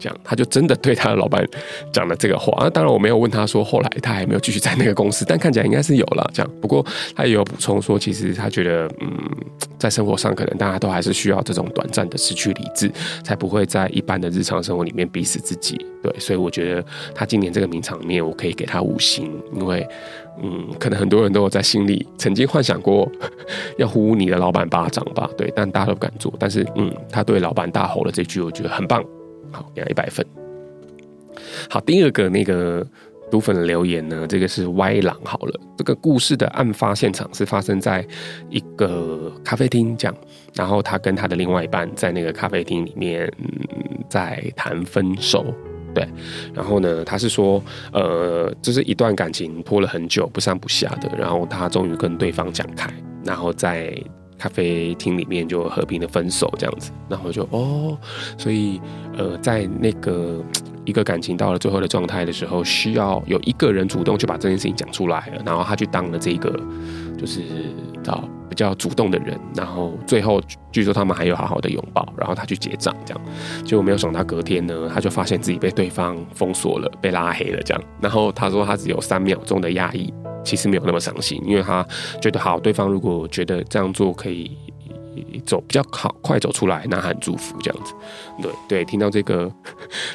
[0.00, 1.46] 这样，他就真的对他的老板
[1.92, 2.52] 讲了这个话。
[2.64, 6.28] 那当然，我没有问他说后来他还没有继续在那个公司，但看起来应该是有了。
[6.32, 6.84] 这样，不过
[7.14, 9.10] 他也有补充说，其实他觉得，嗯，
[9.78, 12.90] 在生活上可能大家都还是需要这种短暂的失去理智，
[13.22, 15.78] 才不会在一般的日常生活里面逼死自己。
[16.02, 16.84] 对，所以我觉得
[17.14, 19.86] 他今年这个名场面，我可以给他五星，因为，
[20.42, 23.10] 嗯，可能很多人都有在心里曾经幻想过
[23.76, 25.28] 要呼你的老板巴掌吧。
[25.36, 26.32] 对，但大家都不敢做。
[26.38, 29.04] 但是，嗯，他对老板大吼了这句，我觉得很棒。
[29.50, 30.24] 好，给一百分。
[31.68, 32.86] 好，第二个那个
[33.30, 35.16] 毒粉的留言呢，这个是歪狼。
[35.24, 38.06] 好了，这个故事的案发现场是发生在
[38.48, 40.16] 一个咖啡厅，这样。
[40.54, 43.48] 然后他跟他的另外一半在那个咖啡厅里面，嗯，
[44.08, 45.46] 在谈分手。
[45.94, 46.06] 对，
[46.54, 51.10] 然后呢，他是说，呃，这是一段感情拖了很久，不上不下的。
[51.16, 52.92] 然后他终于跟对方讲开，
[53.24, 53.96] 然后在。
[54.40, 57.96] 咖啡厅里面就和平的分手这样子，然后就哦，
[58.38, 58.80] 所以
[59.18, 60.42] 呃，在那个
[60.86, 66.58] 一个感情到了最后的状态的时候，需要有一个人主动去把这件事情讲出来了，然后他去当了这个
[67.18, 67.42] 就是
[68.02, 73.24] 到比较主动的人，然后最后据说他们还有好好的拥抱，然后他去结账这样，
[73.64, 80.12] 结果没有想到隔天呢，他就发现自己被对方封锁了，被拉黑了这样，然后他说他只有三秒钟的压抑。
[80.42, 81.86] 其实没有那么伤心，因为他
[82.18, 84.50] 觉得好，对方如果觉得这样做可以
[85.44, 87.92] 走比较好，快走出来，呐喊祝福这样子。
[88.40, 89.52] 对对，听到这个，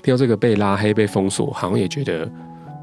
[0.01, 2.27] 听到这个被拉黑、被封锁，好像也觉得，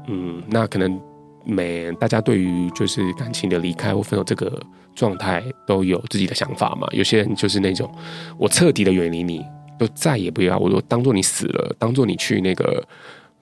[0.07, 0.97] 嗯，那可能
[1.45, 4.61] 每大家对于就是感情的离开或分手这个
[4.95, 6.87] 状态都有自己的想法嘛。
[6.91, 7.89] 有些人就是那种，
[8.37, 9.43] 我彻底的远离你，
[9.79, 12.83] 就再也不要，我就当做你死了，当做你去那个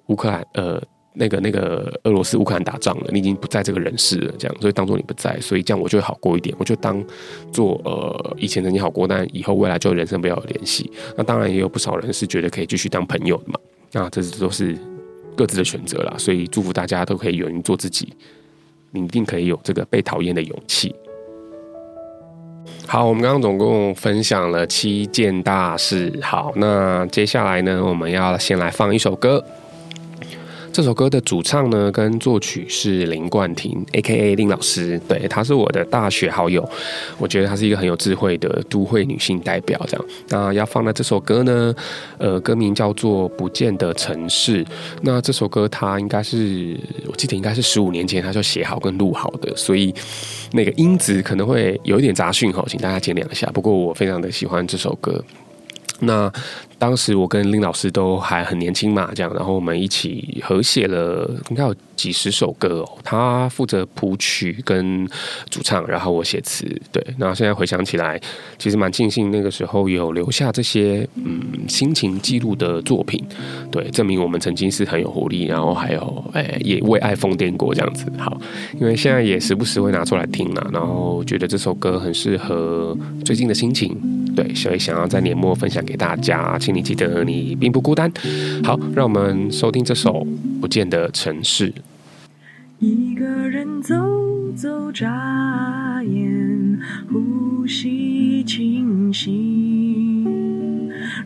[0.07, 0.81] 乌克兰，呃。
[1.13, 7.03] 那个那个俄罗斯乌克兰打仗了，你已经不在这个人世了，这样，所以当做你不在，所以这样我就会好过一点，我就当
[7.51, 10.89] 做呃以前曾经好过，但以后未来就人生不要有联系。
[11.17, 13.59] 那当然也有不少人是觉得可以继续当朋友的嘛，
[13.91, 14.73] 那这都是
[15.41, 18.13] 各自的选择了，所以祝福大家都可以勇于做自己，
[18.91, 20.95] 你一定可以有这个被讨厌的勇气。
[22.85, 29.43] 好，我们刚刚总共分享了七件大事，好，那接下来呢，我们要先来放一首歌。
[30.73, 34.35] 这首歌的主唱呢，跟作曲是林冠廷，A.K.A.
[34.35, 34.99] 林老师。
[35.07, 36.67] 对，她是我的大学好友。
[37.17, 39.79] 我觉得她是一个很有智慧的都会女性代表。
[39.87, 41.75] 这样，那要放的这首歌呢，
[42.17, 44.63] 呃，歌名叫做《不见的城市》。
[45.01, 49.93] 那这首歌它应该是，我记得应该是十五年前他就写好跟录好的，所以
[50.53, 53.45] 那个音质可能会有一点杂讯哈，请大家见谅一下。
[53.53, 55.21] 不过我非常的喜欢这首歌。
[55.99, 56.31] 那。
[56.81, 62.97] 当时我跟林老师都还很年轻嘛，这样，然后我们一起合写了应该有几十首歌哦。
[63.03, 65.07] 他负责谱曲跟
[65.47, 66.65] 主唱，然后我写词。
[66.91, 68.19] 对，那现在回想起来，
[68.57, 73.23] 其实蛮庆幸那个时候有留下这些嗯心情记录的作品，
[73.71, 78.11] 对，证明我们曾经是很有活力，然后还有哎也为爱疯癫过这样子。
[78.17, 78.41] 好，
[78.79, 83.95] 因为现在也时不时会拿出来听啦，然后觉得这首歌很适合最近的心情，
[84.35, 86.57] 对，所以想要在年末分享给大家。
[86.71, 88.11] 你记得你并不孤单。
[88.63, 90.25] 好，让我们收听这首
[90.59, 91.71] 《不见的城市》。
[92.79, 93.95] 一个人走
[94.55, 96.79] 走，眨眼，
[97.11, 100.25] 呼吸清新，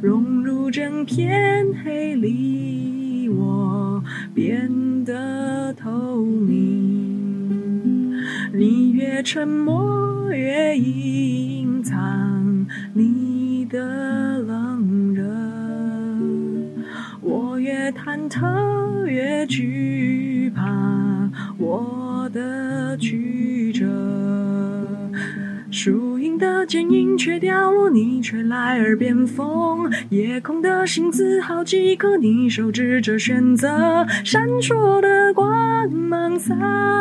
[0.02, 4.04] 融入整片黑里，我
[4.34, 4.70] 变
[5.06, 7.15] 得透明。
[8.54, 15.24] 你越沉默，越隐藏你的冷热，
[17.22, 23.86] 我越忐忑，越惧怕我的曲折。
[26.38, 29.92] 的剪影却掉落，你吹来耳边风。
[30.10, 34.06] 夜空的星子好几颗，你手指着选择。
[34.24, 36.54] 闪烁的光芒洒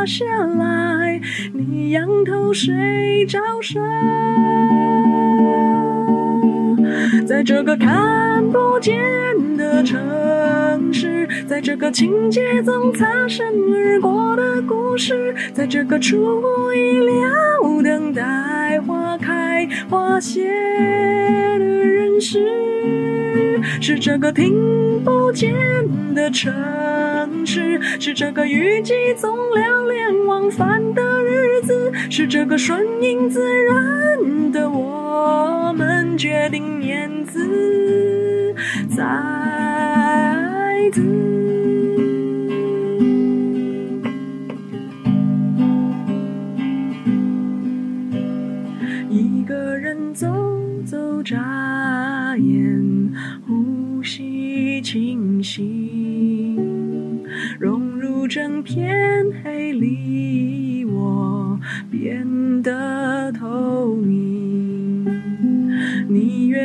[0.07, 1.21] 下来，
[1.53, 3.81] 你仰头睡着睡。
[7.27, 25.55] 在这个看不见的城市，在这个情节总擦身而过的故事，在这个出乎意料等待花开花谢的人世，是这个听不见
[26.15, 26.53] 的城
[27.47, 35.04] 市，是这个雨季总流连忘返的日子，是这个顺应自然的我。
[35.27, 38.55] 我们决定念兹
[38.91, 39.03] 在
[40.93, 41.01] 兹，
[49.09, 50.29] 一个人走
[50.85, 53.11] 走，眨眼，
[53.47, 57.25] 呼吸清新，
[57.59, 61.59] 融入整片黑里，我
[61.91, 63.24] 变得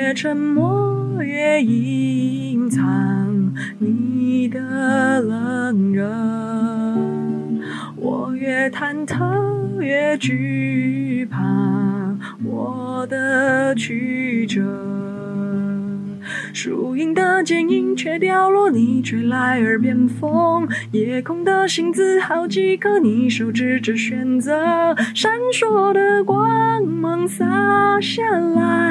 [0.09, 4.59] 越沉默，越隐藏你的
[5.21, 6.09] 冷热，
[7.95, 11.37] 我越忐忑，越惧怕
[12.43, 14.63] 我的曲折。
[16.53, 20.67] 树影的剪影却掉落，你吹来耳边风。
[20.91, 24.95] 夜空的星子好几颗，你手指着选择。
[25.13, 27.45] 闪烁的光芒洒
[28.01, 28.88] 下来，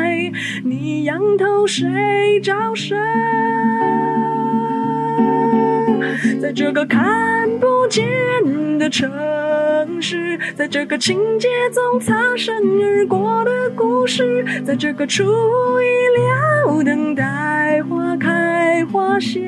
[0.64, 2.98] 你仰头睡着生。
[6.40, 19.40] 在这个看不见的城市，在这个情节总擦身而过的故事，在这个出乎意料等待花开花谢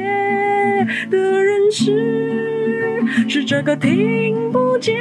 [1.10, 4.94] 的人世，是这个听不见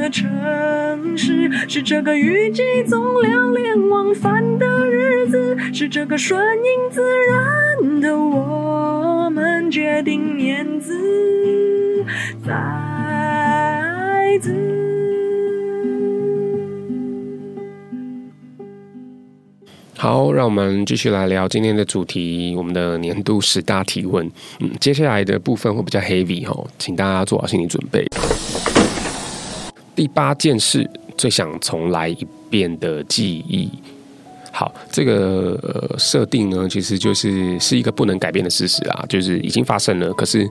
[0.00, 12.04] 的城市，是这个雨季总流连忘返的日子，是这个顺应自然的我们决定念兹
[12.44, 14.52] 在兹。
[19.98, 24.30] 好，让我们继续来聊今天的主题，我们的年度十大提问。
[24.60, 28.06] 嗯，接下来的部分会比较 heavy 哦，请大家做好心理准备。
[29.96, 33.68] 第八件事，最想重来一遍的记忆。
[34.52, 40.12] 好，这个设定呢，其实就是是一个不能改变的事实啊，就是已经发生了。
[40.14, 40.48] 可是，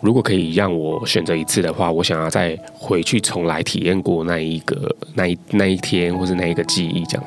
[0.00, 7.24] 如果可以让我选择一次的话，我想要再回去重来体验过那一个那一那一天，或是那一个记忆，这样。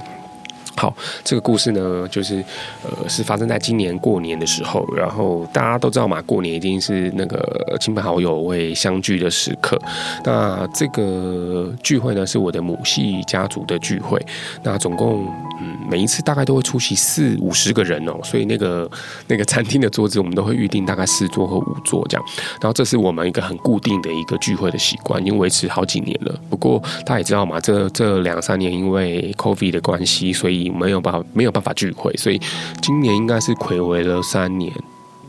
[0.81, 0.91] 好，
[1.23, 2.43] 这个故事呢，就是
[2.81, 4.83] 呃，是发生在今年过年的时候。
[4.97, 9.79] 然后大家都知道嘛，过年一定是那个亲朋好友会相聚的时刻。
[10.25, 14.19] 那这个聚会呢，是我的母系家族的聚会。
[14.63, 15.27] 那总共
[15.61, 18.19] 嗯，每一次大概都会出席四五十个人哦。
[18.23, 18.89] 所以那个
[19.27, 22.25] 那个餐厅的桌子，我们都会预定大概四桌或五桌这样。
[22.59, 26.35] 然后这是我们一个很固定的一个聚会的习惯，已经维持好几年了。
[26.49, 32.39] 不过大家也知道嘛，这这两三年因为 COVID 的关系，所以没有办法，没有办法聚会，所以
[32.81, 34.71] 今年应该是睽违了三年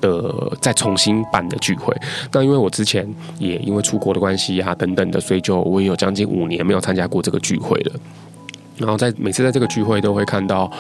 [0.01, 1.95] 的再重新办的聚会。
[2.33, 7.93] 那因为我之前也因为出国的关系啊等等的，所以就我也有将近五年没有参加过这个聚会了。
[8.79, 10.71] 然后在每次在这个聚会都会看到，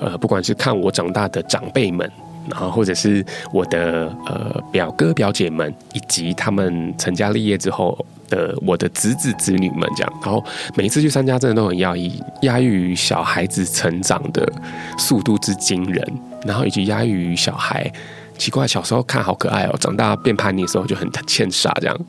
[0.00, 2.10] 呃，不管是看我长大的长辈们，
[2.48, 7.96] 然后或者是我的呃表哥表姐们，以及他们成家立业之后。
[8.32, 10.42] 的我的侄子侄女们这样，然后
[10.74, 14.50] 每一次去参加，真的都很压抑，压抑于小孩子成长的
[14.96, 16.02] 速度之惊人，
[16.46, 17.92] 然后以及压抑于小孩
[18.38, 22.00] 奇怪，小时候看好可爱哦，长大变叛逆的时候就很 欠傻这样。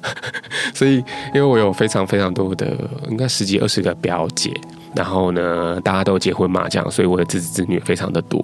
[0.73, 0.95] 所以，
[1.33, 2.73] 因为我有非常非常多的，
[3.09, 4.49] 应该十几二十个表姐，
[4.95, 8.39] 然后呢，大家都结婚嘛这样，所以我的侄子侄女非常的多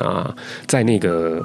[0.00, 0.32] 啊，
[0.68, 1.42] 在那个。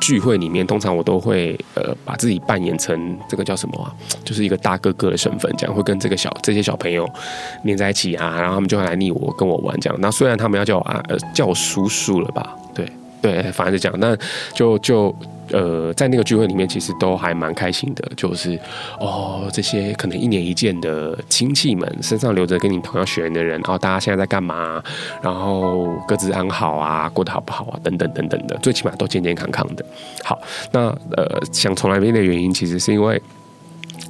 [0.00, 3.92] 聚会里面，通常我都会呃把自己扮演成这个叫什么啊，
[4.24, 7.08] 就是一个大哥哥的身份，这样会跟这个小这些小朋友
[7.64, 9.98] 黏在一起啊，然后他们就会来腻我跟我玩这样。
[10.00, 11.02] 那虽然他们要叫我啊
[11.34, 12.90] 叫我叔叔了吧，对
[13.20, 14.18] 对，反正就这样，但
[14.54, 15.14] 就就。
[15.52, 18.04] 呃，在那个聚会里面，其实都还蛮开心的。
[18.16, 18.58] 就是
[18.98, 24.82] 哦，这些可能一年一见的亲戚们，身上留着跟你同样血缘的人，然后大家现在在干嘛？
[25.22, 27.78] 然后各自安好啊，过得好不好啊？
[27.84, 29.86] 等等等等的，最起码都健健康康的。
[30.24, 30.36] 好，
[30.72, 33.22] 那呃，想从来没的原因，其实是因为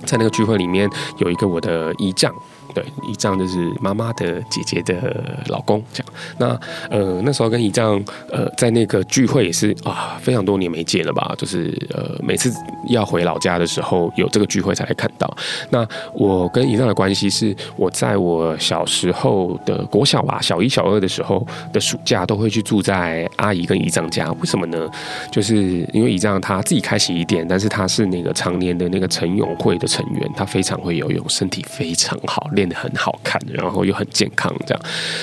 [0.07, 0.89] 在那个聚会里面
[1.19, 2.35] 有一个我的姨丈。
[2.77, 6.13] 对，姨丈就是妈妈的姐姐的老公，这样。
[6.37, 6.49] 那
[6.91, 7.99] 呃，那时候跟姨丈
[8.31, 11.35] 呃，在那个聚会也是啊，非常多年没见了吧？
[11.39, 12.53] 就是呃，每次
[12.91, 15.35] 要回老家的时候，有这个聚会才会看到。
[15.71, 24.31] 那我跟姨丈的关系是，我在我小时候的国小吧，小一、小二的时候的暑假，都会去住在阿姨跟姨丈家。
[24.33, 24.87] 为什么呢？
[25.33, 25.57] 就是
[25.95, 32.66] 因为姨丈他自己开洗衣店，但是他是那个常年的那个晨泳会的成员，他非常会游泳，身体非常好，练。
[32.75, 34.83] 很好看，然后又很健康，这样，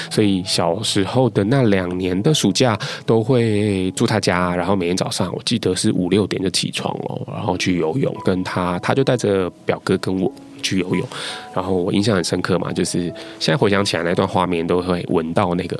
[0.09, 10.31] 所以小时候的那两年的暑假都会住他家，然后每天早上我记得是五六点就起床了，然后去游泳，跟他，他就带着表哥跟我
[10.61, 11.07] 去游泳，
[11.53, 15.77] 然后我印象很深刻嘛，就是现在回想起来那段画面，都会闻到那个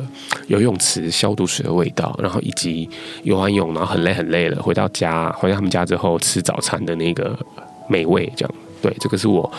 [0.48, 2.90] 游泳池消毒水的味道，然后以及
[3.24, 7.38] 游完泳然后很累很累了，回到家回到他们家之后吃早餐的那个
[7.88, 9.50] 美味，这样，对，这个是我。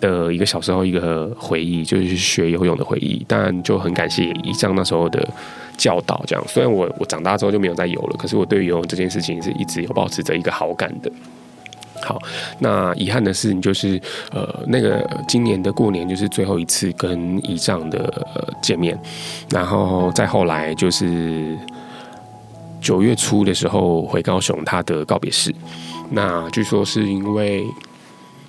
[0.00, 3.24] 的一个小时候一个回忆，就是学游泳的回忆。
[3.26, 5.26] 但就很感谢姨丈那时候的
[5.76, 6.22] 教导。
[6.26, 11.10] 这样，虽然我我长大之后就没有再游了，可是我对游泳这件事情是一直有保持着一个好感的。
[12.02, 12.20] 好，
[12.58, 18.26] 那遗憾的事情就是，呃，那个今年的过年就是最后一次跟仪仗的、
[18.62, 18.98] 见面。
[19.50, 21.56] 然后再后来就是
[22.82, 25.54] 九月初的时候回高雄他的告别式。
[26.10, 27.64] 那据说是因为。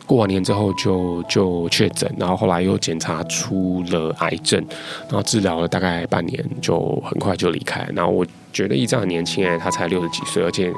[0.08, 4.66] 过完年之后就就确诊，然后后来又检查出了癌症，
[5.01, 7.86] 然后治疗了大概半年，就很快就离开。
[7.93, 10.74] 然后我觉得姨丈很年轻哎，他才六十几岁，而且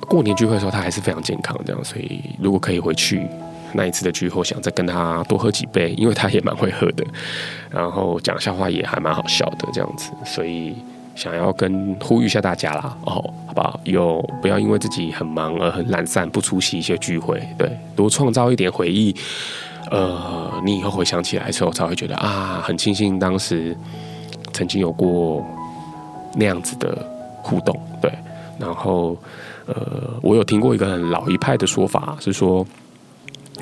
[0.00, 1.82] 过年聚会的时候他还是非常健康，这样。
[1.82, 3.26] 所以如果可以回去
[3.72, 7.02] 那一次的聚会，想再跟他多喝几杯，因为他也蛮会喝的，
[7.70, 10.74] 然后讲笑话也还蛮好笑的这样子，所以。
[11.14, 13.80] 想要跟呼吁一下大家啦，哦，好不好？
[13.84, 19.14] 有不要因为自己很忙而很懒散，不出席一些聚会，对，多创造一点回忆。
[19.90, 23.76] 呃，你以后回想起来的时候，才会觉得啊，很庆幸当时
[24.52, 25.44] 曾经有过
[26.34, 27.06] 那样子的
[27.42, 28.12] 互动，对。
[28.58, 29.16] 然后，
[29.66, 29.74] 呃，
[30.22, 32.66] 我有听过一个很老一派的说法，是说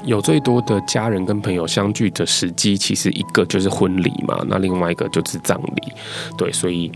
[0.04, 5.92] 有最多的家人跟朋友相聚的时机，其实一个就是婚礼嘛，那另外一个就是葬礼，
[6.38, 6.90] 对，所以。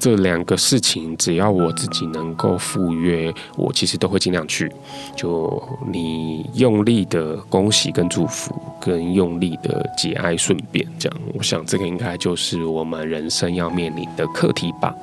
[0.00, 4.72] 这两个事情，只要我自己能够赴约，我其实都会尽量去。
[5.14, 14.94] 就你用力的恭喜跟祝福，跟用力的节哀顺变，这样，我想这个应该就是我们人生要面临的课题吧。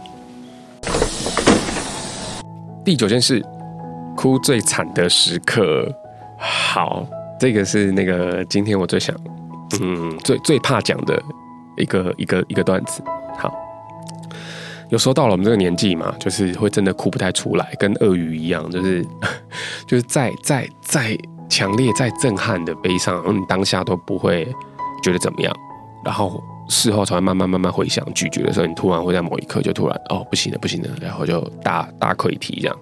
[2.83, 3.45] 第九件事，
[4.15, 5.87] 哭最惨的时刻。
[6.39, 7.05] 好，
[7.39, 9.15] 这个是那个今天我最想，
[9.79, 11.21] 嗯，最最怕讲的
[11.77, 13.03] 一个一个一个段子。
[14.89, 19.05] 有时候到了我们这个年纪嘛，就是会真的哭不太出来，跟鳄鱼一样，就是
[19.85, 21.17] 就是再再再
[21.49, 24.47] 强烈、再震撼的悲伤，你当下都不会
[25.03, 25.53] 觉得怎么样，
[26.05, 32.77] 然后事后才会慢慢慢慢回想咀嚼的时候，你突然会在某一刻就突然哦，不行了不行了，然后就大大溃堤这样。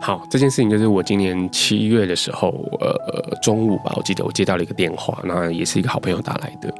[0.00, 2.48] 好，这件事情就是我今年七月的时候，
[2.80, 6.72] 呃，中午吧，我记得我接到了一个电话，那也是一个好朋友打来的，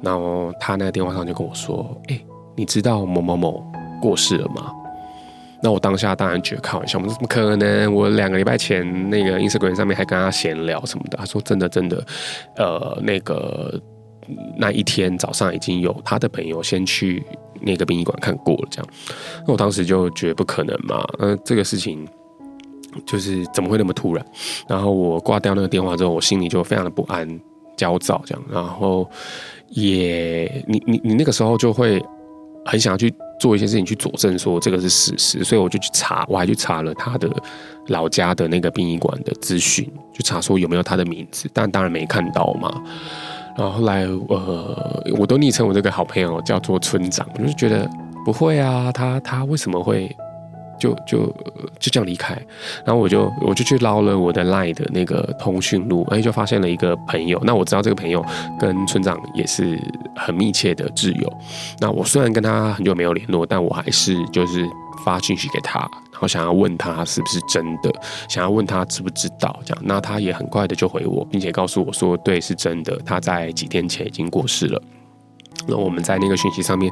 [0.00, 2.20] 然后他那个电话上就跟我说，哎。
[2.56, 3.64] 你知道某某某
[4.00, 4.72] 过世了吗？
[5.62, 7.94] 那我当下当然觉得开玩笑，我说怎么可能？
[7.94, 12.02] 我两个礼拜前那个 Instagram 上面还跟他闲聊什么的，他说真的真的，
[12.56, 13.78] 呃，那个
[14.56, 17.22] 那一天早上已经有他的朋友先去
[17.60, 18.88] 那个殡仪馆看过了，这样。
[19.46, 22.08] 那我当时就觉得不可能嘛，呃，这个事情
[23.04, 24.24] 就是怎么会那么突然？
[24.66, 27.28] 然后我挂掉那个电话之后，我心里就非常的不安、
[27.76, 28.42] 焦躁，这样。
[28.50, 29.06] 然后
[29.68, 32.02] 也，你你你那个时候就会。
[32.64, 37.30] 很想要去做一些事情去佐证说这个是事实，所以我就去查，我还去查了他的
[37.88, 42.82] 老家的那个殡仪馆的资讯，就查说有没有他的名字，但当然没看到嘛。
[43.56, 47.88] 然后后来呃，我都昵称我这个好朋友叫做村长，我就觉得
[48.24, 50.14] 不会啊，他他为什么会
[50.80, 51.26] 就就
[51.78, 52.34] 就这样离开。
[52.84, 57.40] 然后我就我就去捞了我的 LINE 的那个通讯录，哎，就发现了一个朋友。
[57.44, 58.24] 那我知道这个朋友
[58.58, 59.78] 跟村长也是
[60.16, 61.32] 很密切的挚友。
[61.78, 64.66] 那我虽然跟他很久没有联络，但我还是就是
[65.04, 65.78] 发讯息给他，
[66.12, 67.92] 然后想要问他是不是真的，
[68.28, 69.82] 想要问他知不知道这样。
[69.84, 74.82] 那他也很快的就回我，并且告诉我说，对，是真的，他在几天前已经过世了。
[75.68, 76.90] 那我们在那个讯息上面。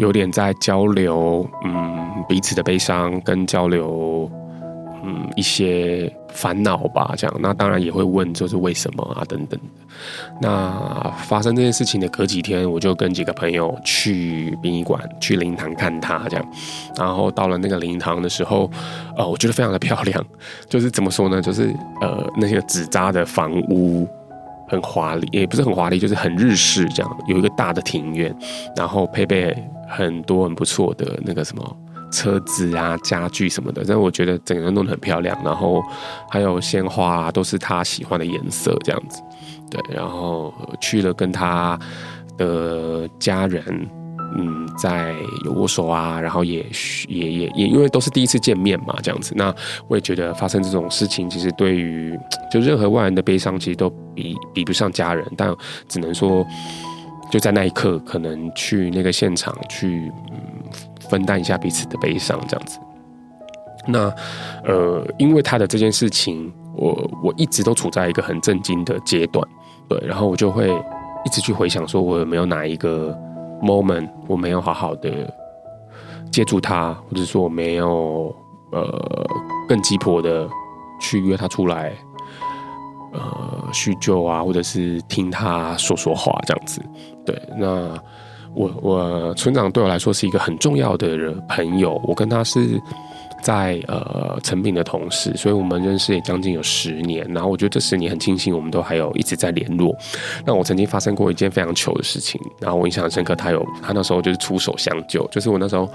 [0.00, 4.30] 有点在交流，嗯，彼此的悲伤跟交流，
[5.04, 7.36] 嗯，一些烦恼吧，这样。
[7.38, 9.60] 那当然也会问，就是为什么啊，等等。
[10.40, 16.46] 那发生这件事情的隔几天，我就跟几个朋友去殡仪馆，去灵堂看他，这样。
[16.96, 18.70] 然后到了那个灵堂的时候，
[19.18, 20.24] 呃，我觉得非常的漂亮，
[20.66, 24.08] 就是怎么说呢，就是呃，那些纸扎的房屋。
[24.70, 27.18] 很华丽，也不是很华丽，就是很日式这样。
[27.26, 28.32] 有一个大的庭院，
[28.76, 29.52] 然后配备
[29.88, 31.76] 很多很不错的那个什么
[32.12, 33.84] 车子啊、家具什么的。
[33.84, 35.82] 但我觉得整个人弄得很漂亮，然后
[36.30, 39.20] 还有鲜花啊，都是他喜欢的颜色这样子。
[39.68, 41.76] 对，然后去了跟他
[42.38, 43.90] 的家人。
[44.36, 45.12] 嗯，在
[45.44, 46.64] 有握手啊，然后也
[47.08, 49.52] 也也也因为都是第一次见面嘛，这样子，那
[49.88, 52.16] 我也觉得发生这种事情，其实对于
[52.50, 55.52] 就任何外人的悲伤，其实都比比不上家人，但
[55.88, 56.46] 只能说
[57.28, 60.38] 就在那一刻，可能去那个现场去嗯
[61.08, 62.78] 分担一下彼此的悲伤，这样子。
[63.88, 64.14] 那
[64.64, 69.44] 呃，因为他的这件事情，我我一直都处在一个很震惊的阶段，
[69.88, 70.68] 对，然后我就会
[71.24, 73.18] 一直去回想，说我有没有哪一个。
[73.60, 75.32] moment，我没有好好的
[76.30, 78.34] 接住他，或者说我没有
[78.72, 79.26] 呃
[79.68, 80.48] 更急迫的
[81.00, 81.92] 去约他出来，
[83.12, 86.82] 呃叙旧啊，或者是听他说说话这样子。
[87.24, 87.96] 对，那
[88.54, 92.80] 我我村长对我来说是一个很重要的人朋友，我跟他是。
[93.42, 97.26] 在呃，成品的同事，所以我们认识也将近有十年。
[97.32, 99.96] 然后我觉得这十年很庆幸，我们都还有一直在联络。
[100.44, 103.34] 那我曾经发生过一件非常糗的事情，然后我印象很深刻。
[103.34, 105.88] 他有他那时候就是出手相救，就是我那时候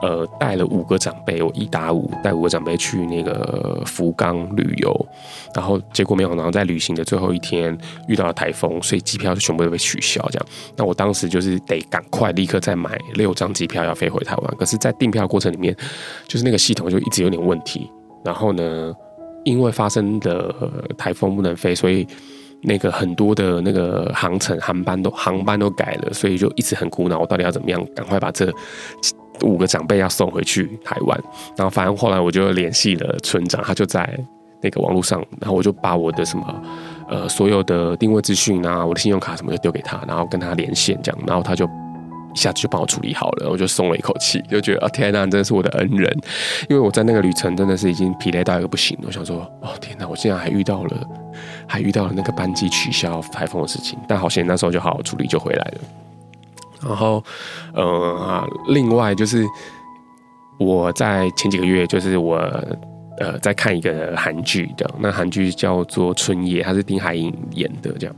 [0.00, 5.06] 呃带了五个长辈，我一打五带五个长辈去那个福冈旅游，
[5.54, 7.76] 然后结果没有，然后在旅行的最后一天
[8.06, 10.20] 遇到了台风，所以机票就全部都被取消。
[10.30, 14.56] 这样，那我当时就是得赶快立刻再买六张机票要飞回台湾。
[14.56, 15.74] 可是，在订票过程里面，
[16.28, 16.82] 就是那个系统。
[16.92, 17.88] 就一直有点问题，
[18.24, 18.92] 然后呢，
[19.44, 20.54] 因为发生的
[20.98, 22.06] 台风不能飞，所以
[22.62, 28.52] 那个很多的那个航程航班都航班都改了，所以就一直很苦恼，我到底要怎么样赶快把这
[29.42, 31.20] 五个长辈要送回去台湾。
[31.56, 34.08] 然后反正后来我就联系了村长，他就在
[34.62, 36.62] 那个网络上，然后我就把我的什么
[37.08, 41.68] 呃所有的定位资讯啊，我的信用卡什么就丢给他，然后跟他连线这样，然后他就。
[42.34, 46.10] 一下子就帮我处理好了，我就松了一口气，就觉得啊，天哪，真的是我的恩人，
[46.66, 48.98] 因为我在那个旅程真的是已经疲累到一个不行。
[49.02, 51.06] 我想说，哦天哪，我竟然还遇到了，
[51.72, 55.78] 还遇到了那个班机取消台风的事情，但好险那时候就好好处理就回来了。
[56.86, 57.24] 然后，
[57.72, 59.46] 呃，另外就是
[60.58, 62.36] 我在前几个月，就是我
[63.18, 68.14] 呃在看一个韩剧的，那韩剧叫做《春夜》，它是丁海寅演的这样。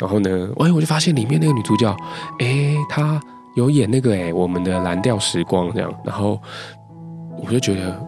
[0.00, 1.96] 然后呢，哎，我就发现里面那个女主角，
[2.40, 3.20] 哎，她。
[3.56, 6.38] 有演那个哎、我们的蓝调时光这样，然后
[7.42, 7.98] 我就觉得、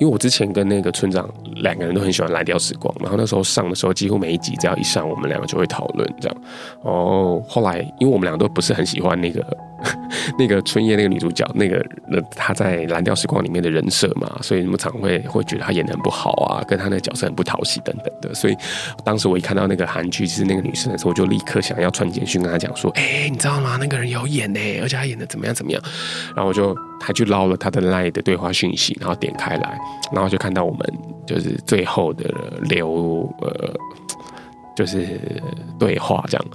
[0.00, 6.36] 因为我之前跟那个村长两个人都很喜欢蓝调时光，然后那时候上的时候，几乎每一集只要一上，我们两个就会讨论这样。
[6.82, 9.46] 哦，后来因为我们两个都不是很喜欢那个。
[10.38, 18.34] 那个春夜那个女主角，那个那她在《蓝调时光》里面的人设嘛，所以你们常会会觉得她演得很不好啊，跟她那个角色很不讨喜等等的。
[18.34, 18.56] 所以
[19.04, 23.76] 当时我一看到那个韩剧是那个女生的时候，我就立刻想要传简讯跟她讲说：“哎、你知道吗？
[23.80, 25.82] 那个人有演呢，而且她演得怎么样怎么样。”
[26.36, 29.78] 然后我就还去捞了她的 LINE 的对话讯息，然后点开来，
[30.12, 30.80] 然后就看到我们
[31.26, 33.74] 就是最后的留呃，
[34.76, 35.20] 就是
[35.78, 36.46] 对话这样。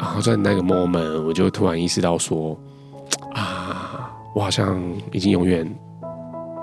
[0.00, 2.58] 然后在那个 moment，我就突然意识到说，
[3.34, 4.82] 啊，我好像
[5.12, 5.70] 已经永远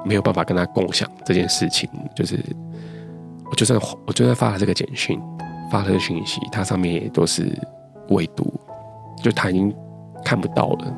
[0.03, 1.88] 没有办法跟他共享这件事情。
[2.15, 2.43] 就是，
[3.47, 5.21] 我就算我就算发了这个简讯，
[5.71, 7.47] 发了讯息，它上面也都是
[8.09, 8.51] 未读，
[9.21, 9.71] 就他已经
[10.25, 10.93] 看不到了。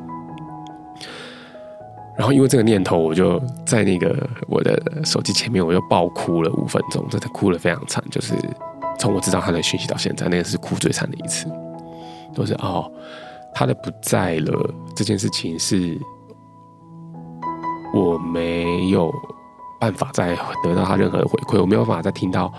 [2.16, 8.02] 然后因为这个念头，我就在那个我的手机前面，我就爆哭了五分钟，真的哭了非常惨。
[8.10, 8.34] 就是
[8.98, 11.46] 从我知道他的讯息到现在，那个是哭最惨的一次。
[12.34, 12.90] 都是哦，
[13.54, 15.98] 他的不在了，这件事情是
[17.92, 19.12] 我没有
[19.80, 22.52] 办法再得到他任何的回馈，我没有办法再听到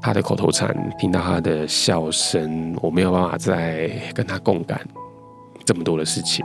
[0.00, 4.80] 他的口头禅，听到他的笑声，我没有办法再跟他共感
[5.64, 6.44] 这么多的事情。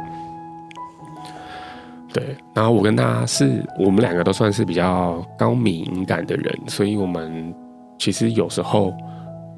[2.13, 7.55] 对，然后我跟他是我们两个都算是比较高敏感的人，所以我们
[7.97, 8.93] 其实有时候，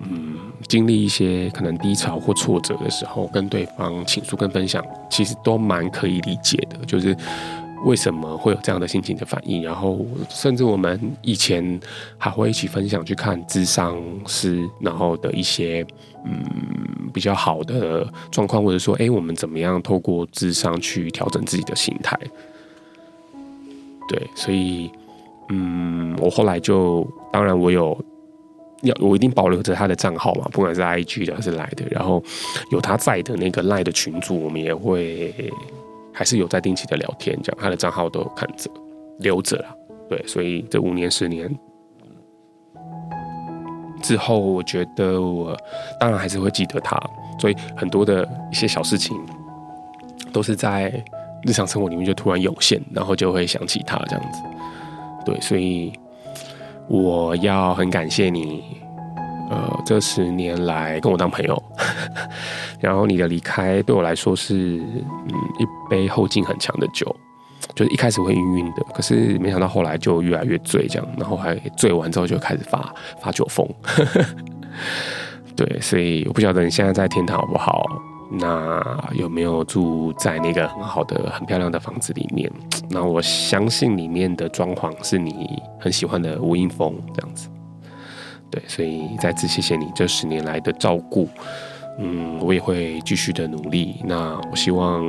[0.01, 0.32] 嗯，
[0.67, 7.15] 经历一些可能低潮或挫折的时候，跟对方倾诉跟分享，其实都蛮可以理解的，就是。
[7.85, 9.61] 为什么会有这样的心情的反应？
[9.61, 9.99] 然后，
[10.29, 11.77] 甚至我们以前
[12.17, 15.85] 还会一起分享去看智商师，然后的一些
[16.23, 16.41] 嗯
[17.13, 22.17] 比较好的状况，或者说，哎，我们怎么样透过智商去调整自己的心态？
[24.07, 24.89] 对，所以，
[25.49, 28.01] 嗯，我后来就，当然我有
[28.83, 32.23] 要，我一定保留着他的账号嘛，不管是 IG 的还是来的，然后
[32.71, 35.33] 有他在的那个赖的群组，我们也会。
[36.15, 38.69] 还是有在定期的聊天，这样他的账号都看着
[39.17, 39.75] 留着了，
[40.07, 41.49] 对，所以这五年十年
[43.99, 45.57] 之后，我觉得我
[45.99, 46.95] 当然还是会记得他，
[47.39, 49.19] 所以很多的一些小事情
[50.31, 51.03] 都是在
[51.47, 54.43] 日常生活里面就突然涌现，然后就会想起他这样子，
[55.25, 55.91] 对，所以
[56.87, 58.63] 我要很感谢你。
[59.49, 61.63] 呃，这十年来跟我当朋友，
[62.79, 65.29] 然后你的离开对我来说是嗯
[65.59, 67.15] 一杯后劲很强的酒，
[67.75, 73.67] 就是一开始会晕晕的，可是没想到后来就越来越醉这样，然后还醉完之后就开始发发酒疯，
[75.55, 77.85] 对，所以我不晓得你现在在天堂好不好？
[78.31, 78.81] 那
[79.13, 82.51] 有没有住在那个很好的、很漂亮的房子里面？
[82.89, 87.47] 那我相信里面的装潢是你很喜欢的无印风这样子。
[88.49, 91.27] 对，所以再次谢谢你这十年来的照顾，
[91.99, 94.01] 嗯，我也会继续的努力。
[94.03, 95.05] 那我希望，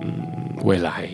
[0.00, 0.26] 嗯，
[0.64, 1.08] 未来，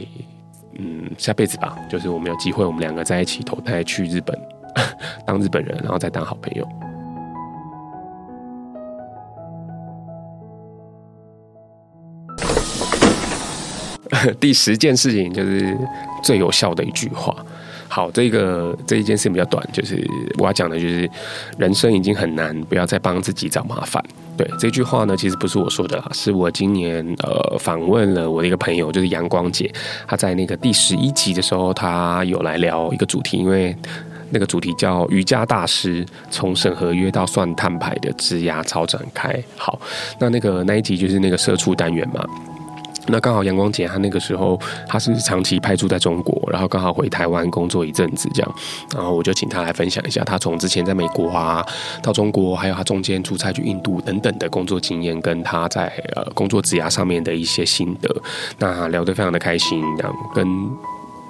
[0.78, 4.36] 嗯，下辈子吧，就是我们有机会，我们两个在一起投胎去日本，
[5.26, 6.68] 当日本人，然后再当好朋友。
[14.40, 15.76] 第十件事情就是
[16.22, 17.34] 最有效的一句话。
[17.88, 20.02] 好，这个这一件事情比较短，就是
[20.38, 21.08] 我要讲的，就是
[21.58, 24.02] 人生已经很难，不要再帮自己找麻烦。
[24.34, 29.70] 对，这句话呢，其实不是我说的，是我今年呃访问了我的一个朋友，就是阳光姐，
[30.08, 33.76] 她在那个第十一集的时候，她有来聊一个主题，因为
[34.30, 39.38] 那个主题叫瑜伽大师从审合约到算碳排的质押超展开。
[39.54, 39.78] 好，
[40.18, 42.24] 那那个那一集就是那个社畜单元嘛。
[43.08, 48.54] 那刚好阳光姐她那个时候她是长期派驻在中国，然后刚好回台湾工作一阵子这样，
[48.94, 51.66] 然后我就请她来分享一下她从之前在美国啊
[52.02, 58.08] 到中国，还有她中间出差去印度等等的工作经验，跟她在呃工作职涯上面的一些心得。
[58.58, 60.46] 那聊得非常的开心，这样跟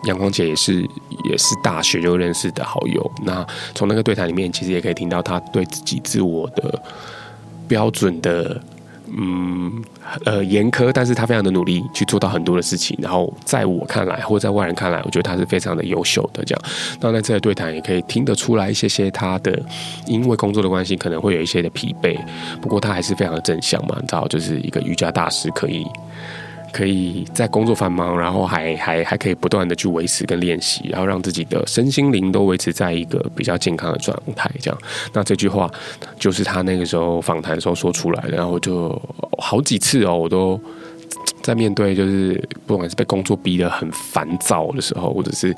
[0.05, 0.83] 阳光姐也是
[1.25, 3.11] 也是大学就认识的好友。
[3.25, 6.83] 那从那个对谈里面，其实也可以听到她对自己自我的
[7.66, 8.61] 标准的。
[9.15, 9.83] 嗯，
[10.25, 16.43] 呃，严苛，但是他非常的努力去做到很多的事情，然后在我看来，或者在外人看来，我觉得他是非常的优秀的。
[16.45, 16.63] 这样，
[17.01, 19.61] 那在这个对谈也可以听得出来一些些他的，
[20.07, 22.19] 因为工作的关系，可能会有一些的疲惫，
[22.61, 25.87] 不过他还是非常的正向嘛，你知道，就是一个瑜伽大师可以。
[26.73, 34.51] 可以在工作繁忙，然后还还还可以不断的去维持跟练习，然后让自己的身心灵都维持在一个比较健康的状态。
[34.61, 34.79] 这样，
[35.12, 35.70] 那这句话
[36.18, 39.01] 就是他那个时候访谈的时候说出来的，然后就
[39.39, 40.59] 好几次哦，我都
[41.43, 45.55] 在面对，就是不管是被工作逼得很烦躁的时候，或者是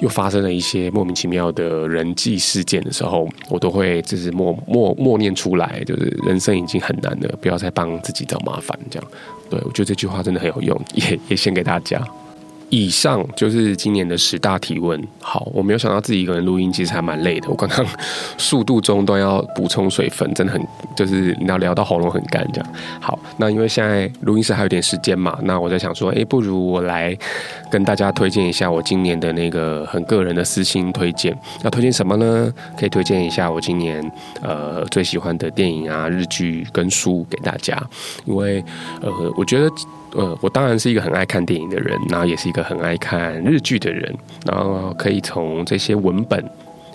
[0.00, 9.08] 又发生了一些莫名其妙的人际事件的时候，我都会就是默默默念出来，就是人生已经很难了，不要再帮自己找麻烦，这样。
[9.50, 12.02] 对，我觉得这句话真的很有用，也也献给大家。
[12.70, 15.02] 以上就是今年的十大提问。
[15.20, 17.48] 好，我没有想到自己一个人录音其实还蛮累的。
[17.48, 17.84] 我刚刚
[18.36, 20.66] 速度中都要补充水分，真的很
[20.96, 22.72] 就是你要聊到喉咙很干这样。
[23.00, 27.16] 好，那因为现在录音室还有点时间嘛，那我在想说，哎，不如我来
[27.70, 31.36] 跟大家推荐一下我今年的那个很个人的私心推荐。
[31.64, 32.52] 要推荐什么呢？
[32.78, 34.12] 可以推荐一下我今年
[34.42, 37.82] 呃最喜欢的电影啊、日剧跟书给大家，
[38.24, 38.62] 因为
[39.00, 39.70] 呃我觉得。
[40.14, 44.14] 呃，我当然是一个很爱看电影的人，然后也是一个很爱看日剧的人，
[44.46, 46.42] 然后可以从这些文本、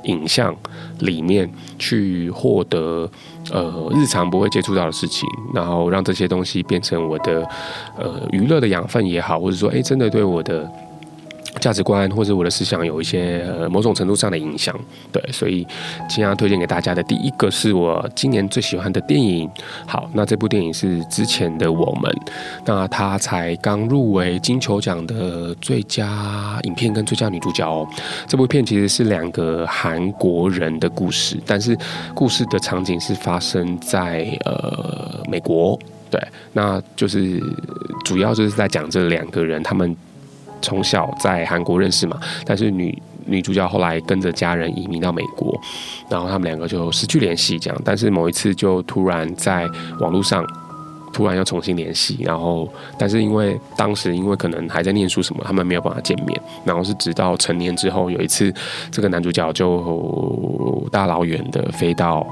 [0.03, 0.55] 影像
[0.99, 3.09] 里面去获得
[3.51, 7.47] 呃日常不会接触到的事情，然后让这些东西变成我的
[7.97, 10.69] 呃娱乐的养分也好，或者说哎，真的对我的。
[11.59, 14.75] 价值观或者我的思想有一些呃某种程度上的影响，
[15.11, 15.65] 对，所以
[16.09, 19.49] 今天要推荐给大家的第一个是我今年最喜欢的电影。
[19.85, 22.15] 好，那这部电影是之前的我们，
[22.65, 27.87] 那他才刚入围金球奖的最佳影片跟最佳女主角哦。
[28.27, 31.77] 这部片其实是两个韩国人的故事，但是
[32.13, 35.77] 故事的场景是发生在呃美国。
[36.09, 37.41] 对，那就是
[38.05, 39.95] 主要就是在讲这两个人，他们
[40.63, 45.55] 从小在韩国认识嘛，但是女女主角后来跟着家人移民到美国，
[46.09, 47.81] 然后他们两个就失去联系，这样。
[47.85, 50.43] 但是某一次就突然在网络上。
[51.13, 56.41] 突然又重新联系，然后，但是因为当时因为可能还在念书什么，他们没有办法见面。
[56.65, 58.51] 然后是直到成年之后，有一次，
[58.89, 62.25] 这个男主角就大老远的飞到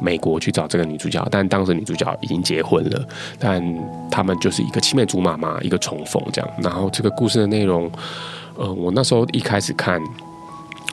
[0.00, 3.62] 美国去找这个女主角，但当时女主角已经结婚了，但
[4.10, 6.50] 他们就是一个青梅竹马嘛，一个重逢这样。
[6.62, 7.90] 然后这个故事的内容，
[8.56, 10.00] 呃，我那时候一开始看。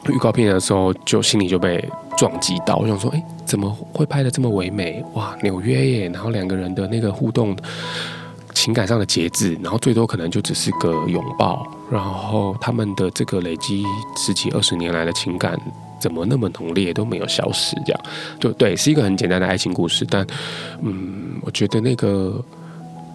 [0.09, 1.87] 预告片的时候，就心里就被
[2.17, 2.75] 撞击到。
[2.77, 5.05] 我想说，哎，怎么会拍得这么唯美？
[5.13, 6.09] 哇，纽约耶！
[6.09, 7.55] 然后两个人的那个互动，
[8.55, 11.67] 情感上的节制，然后最多可能就只是个拥抱。
[11.91, 13.85] 然后他们的这个累积
[14.17, 15.55] 十几二十年来的情感，
[16.01, 17.75] 怎么那么浓烈都没有消失？
[17.85, 18.01] 这样，
[18.39, 20.05] 就对，是一个很简单的爱情故事。
[20.09, 20.27] 但，
[20.81, 22.43] 嗯，我觉得那个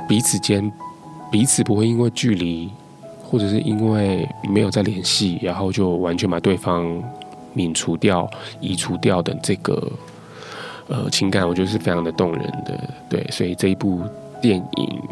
[0.09, 0.73] 彼此间，
[1.31, 2.71] 彼此不会因为距离。
[3.29, 6.87] 或者是因为没有再联系，然后就完全把对方
[7.57, 8.31] 泯除掉、
[8.61, 9.91] 移除掉的这个
[10.87, 12.89] 呃情感，我觉得是非常的动人的。
[13.09, 14.01] 对，所以这一部
[14.41, 15.03] 电影，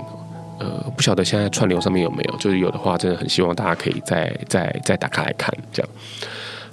[0.61, 5.91] 呃，不晓得现在串流上面有没有，就是有的话，真的很希望大家可以再再再打开来看，这样。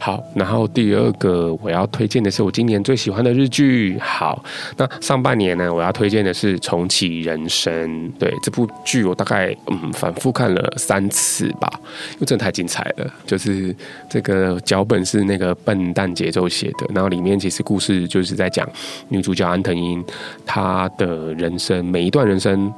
[0.04, 4.00] 好，然后第二个我要推荐的是我今年最喜欢的日剧。
[4.00, 4.44] 好，
[4.76, 7.72] 那上半年呢，我要推荐的是《重启人生》。
[8.18, 11.72] 对，这部剧我大概嗯反复看了三次吧，
[12.14, 13.14] 因为真的太精彩了。
[13.28, 13.76] 就是
[14.10, 18.68] 这个脚本是那个笨蛋节奏写的，然后里面其实故事就是在讲
[19.08, 20.04] 女主角安藤樱
[20.48, 22.74] 她的人生，每一段人生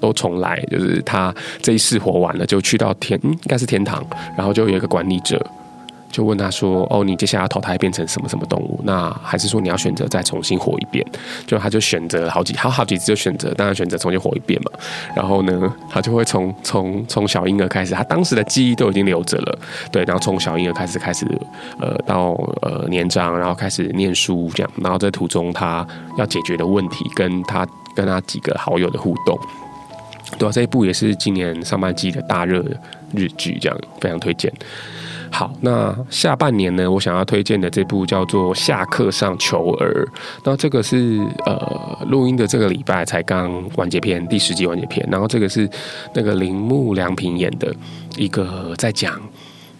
[0.00, 4.02] 都重来，就是她这一世活完了就去到天，应该是天堂，
[4.38, 5.38] 然后就有一个管理者。
[6.12, 8.78] 就问他说：“哦，你接下来要投胎变成什么什么动物？
[8.84, 11.04] 那还是说你要选择再重新活一遍？”
[11.48, 14.70] 就他就选择好几，好好几次就选择，当然选择重新活一遍嘛。
[15.16, 19.58] 然后呢，他就会从从从小婴儿开始，他当时的记忆都已经留着了，
[19.90, 20.04] 对。
[20.04, 21.26] 然后从小婴儿开始开始，
[21.80, 24.70] 呃，到呃年长，然后开始念书这样。
[24.82, 25.86] 然后在途中，他
[26.18, 29.38] 要解决的问题，跟他跟他几个好友的互动，
[30.38, 32.62] 对啊，这一部也是今年上半季的大热
[33.14, 34.52] 日剧，这样非常推荐。
[35.32, 40.04] 好，那下半年呢，我想要推荐的这部叫做《下课上求儿》，
[40.44, 45.68] 那这个是呃录音的这个礼拜才刚完结篇，第十集完结篇，然后这个是
[46.14, 47.74] 那个铃木良平演的
[48.16, 49.18] 一个在讲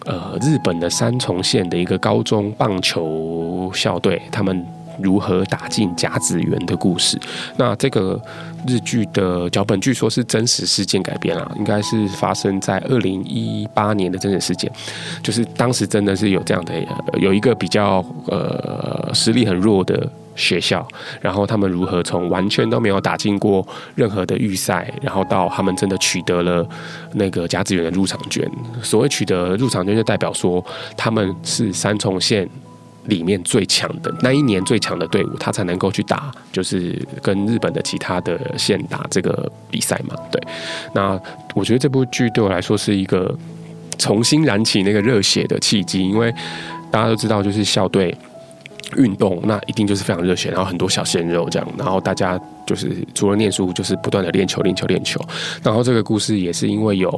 [0.05, 4.65] 呃日本的三重县的一个高中棒球校队他们。
[5.01, 7.19] 如何打进甲子园的故事？
[7.57, 8.19] 那这个
[8.67, 14.71] 日剧的脚本据说是真实事件改编啊，应该是发生在二零一八年的真实事件，
[15.21, 16.73] 就是当时真的是有这样的，
[17.19, 20.87] 有一个比较呃实力很弱的学校，
[21.21, 23.65] 然后他们如何从完全都没有打进过
[23.95, 26.67] 任何的预赛，然后到他们真的取得了
[27.13, 28.49] 那个甲子园的入场券。
[28.81, 30.63] 所谓取得入场券，就代表说
[30.95, 32.47] 他们是三重县。
[33.05, 40.15] 里面最强的那一年最强的队伍，他才能够去打，就是跟日本的其他的县打这个比赛嘛。
[40.31, 40.41] 对，
[40.93, 41.19] 那
[41.53, 43.37] 我觉得这部剧对我来说是一个
[43.97, 46.33] 重新燃起那个热血的契机，因为
[46.89, 48.15] 大家都知道，就是校队
[48.97, 52.39] 运动，那一定就是非常热血，然后很多小鲜肉这样，然后大家。
[52.65, 55.19] 就是除了念书，就是不断的练球、练球、练球。
[55.61, 57.09] 然后这个故事也是因为有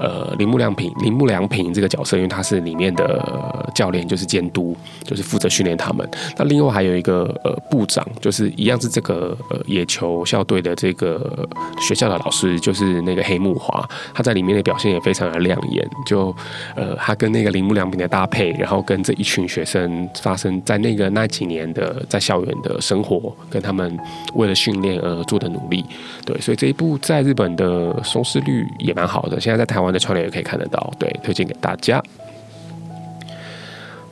[0.00, 6.08] 呃铃木亮平、铃木良平这个角色，因为他是里面的教练，就是监督，就是负责训练他们。
[6.36, 11.48] 那另外还有一个呃部长，就是一样是这个呃野球校队的这个
[11.80, 15.86] 学校的老师，就是那个黑木华，他在里面的表现也非常的亮眼。
[16.06, 16.34] 就
[16.74, 23.98] 呃他跟那个铃木良平的搭配，然后跟这一群学生发生在那个那几年的在校园的生活，跟他们
[24.34, 24.93] 为了训练。
[25.02, 25.84] 呃，做的努力，
[26.24, 32.02] 对，所以这一部在日本的收视率也蛮好的，现在在台湾的串流也可以看得到，对，推荐给大家。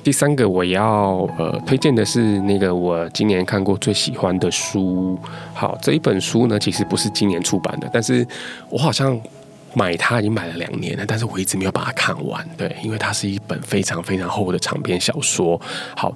[0.03, 5.19] 第三个我要呃推荐的是那个我今年看过最喜欢的书，
[5.55, 8.27] 好，这一本书呢其实不是今年出版的，但是
[8.69, 9.21] 我好像
[9.75, 15.61] 买它已经买了两年了，但是我一直没有把它看完，对，因为它是一本非常非常厚的长篇小说，
[15.97, 16.13] 好。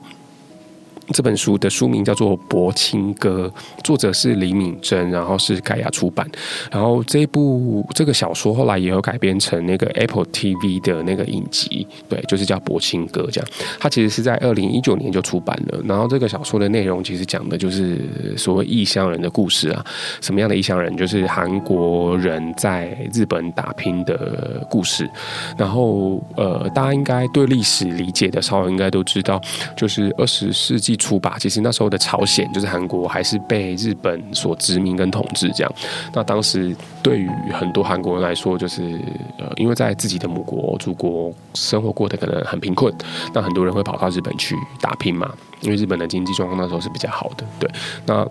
[1.13, 3.53] 这本书的书名叫做《柏青哥》，
[3.85, 6.29] 作者是李敏贞，然后是盖亚出版。
[6.71, 13.49] 然后这部这个小说后来也有改编成那个 Apple TV 的那个影集，对，就是叫《柏青哥》这样。
[13.79, 15.81] 它其实是在二零一九年就出版了。
[15.85, 18.01] 然后这个小说的内容其实讲的就是
[18.37, 19.85] 所谓异乡人的故事啊。
[20.21, 20.97] 什么样的异乡人？
[20.97, 25.09] 就是韩国人在日本打拼的故事。
[25.57, 29.41] 然后呃，大家应该对历史理解的稍微应该都知道，
[29.77, 30.96] 就是二十世纪。
[30.97, 35.73] 出吧，其实那时候的朝鲜就是韩国还是被日本所殖民跟统治这样。
[36.13, 38.99] 那当时对于很多韩国人来说，就是
[39.39, 42.93] 呃，因为在自己的母国祖国生活过得可能很贫困，
[43.35, 45.31] 那很多人会跑到日本去打拼嘛，
[45.61, 47.45] 因为日本的经济状况那时候是比较好的。
[47.59, 47.71] 对，
[48.07, 48.27] 那。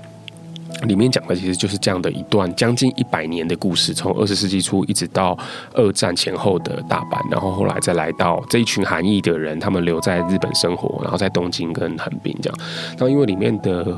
[0.84, 5.38] 里面讲的其实就是这样的一段将近一百年的故事，从二十世纪初一直到
[5.74, 12.60] 二战前后的大阪，然后后来再来到这一群韩裔的人，他们留在日本生活，然后在东京跟横滨这样。
[13.00, 13.98] 那因为里面的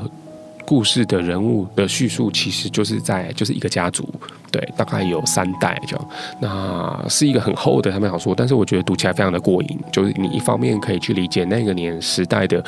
[0.68, 4.07] 故事的人物的叙述，其实就是在就是一个家族，
[4.51, 6.09] 对，大概有三代这样。
[6.41, 12.61] 那是一个很厚的他们小说，但是我觉得读起来非常的过瘾，就是你一方面可以去理解那个年时代的。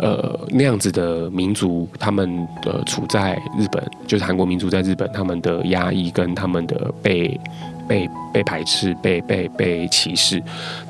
[0.00, 7.40] 呃，那样子的民族，他们呃处在日本，就是韩国民族在日本，他们的压抑跟他们的被
[7.86, 10.42] 被被排斥、被被被歧视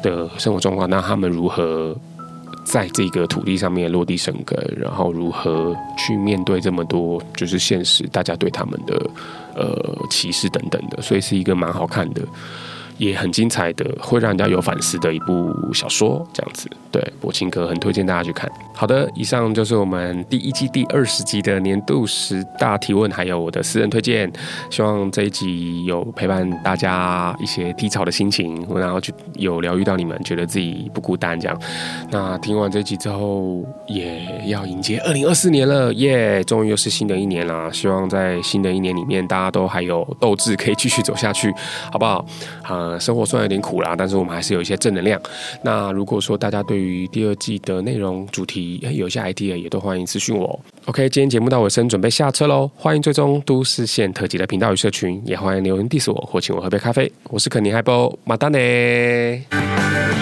[0.02, 1.94] 的生活状况，那他们如何
[2.64, 9.10] 在这个土地上面落地生根，然后如何去面对这么多就是现实，大家对他们的
[9.54, 12.22] 呃歧视等等的，所以是一个蛮好看的。
[12.98, 16.68] 也很精彩的，会让人家有反思的一部小说，这样子。
[16.90, 18.50] 对，柏青哥很推荐大家去看。
[18.72, 24.30] 好的，以上就是我们第一季第二十集的年度十大提问，还有我的私人推荐。
[24.70, 31.60] 希望这一集有陪伴大家一些低潮的心情，然后去有疗愈到你们，觉得自己不孤单这样。
[32.10, 36.44] 那听完这集之后，也要迎接二零二四年了，耶！
[36.44, 37.72] 终于又是新的一年了。
[37.72, 41.52] 希望在新的一年里面，大家都还有斗志，可以继续走下去，
[41.90, 42.24] 好不好？
[42.62, 42.83] 好。
[42.84, 45.18] 呃，生活虽然有点苦啦，但是我们还是有一些正能量。
[45.62, 50.60] 那如果说大家对于第二季的内容主题有一些 idea，也都欢迎私讯我。
[50.84, 52.70] OK，今天节目到尾声，准备下车喽。
[52.76, 57.10] 欢迎追踪都市线特辑的频道与社群，也欢迎留言 diss 我或请我喝杯咖啡。
[57.30, 60.13] 我是肯尼海波，马丹呢。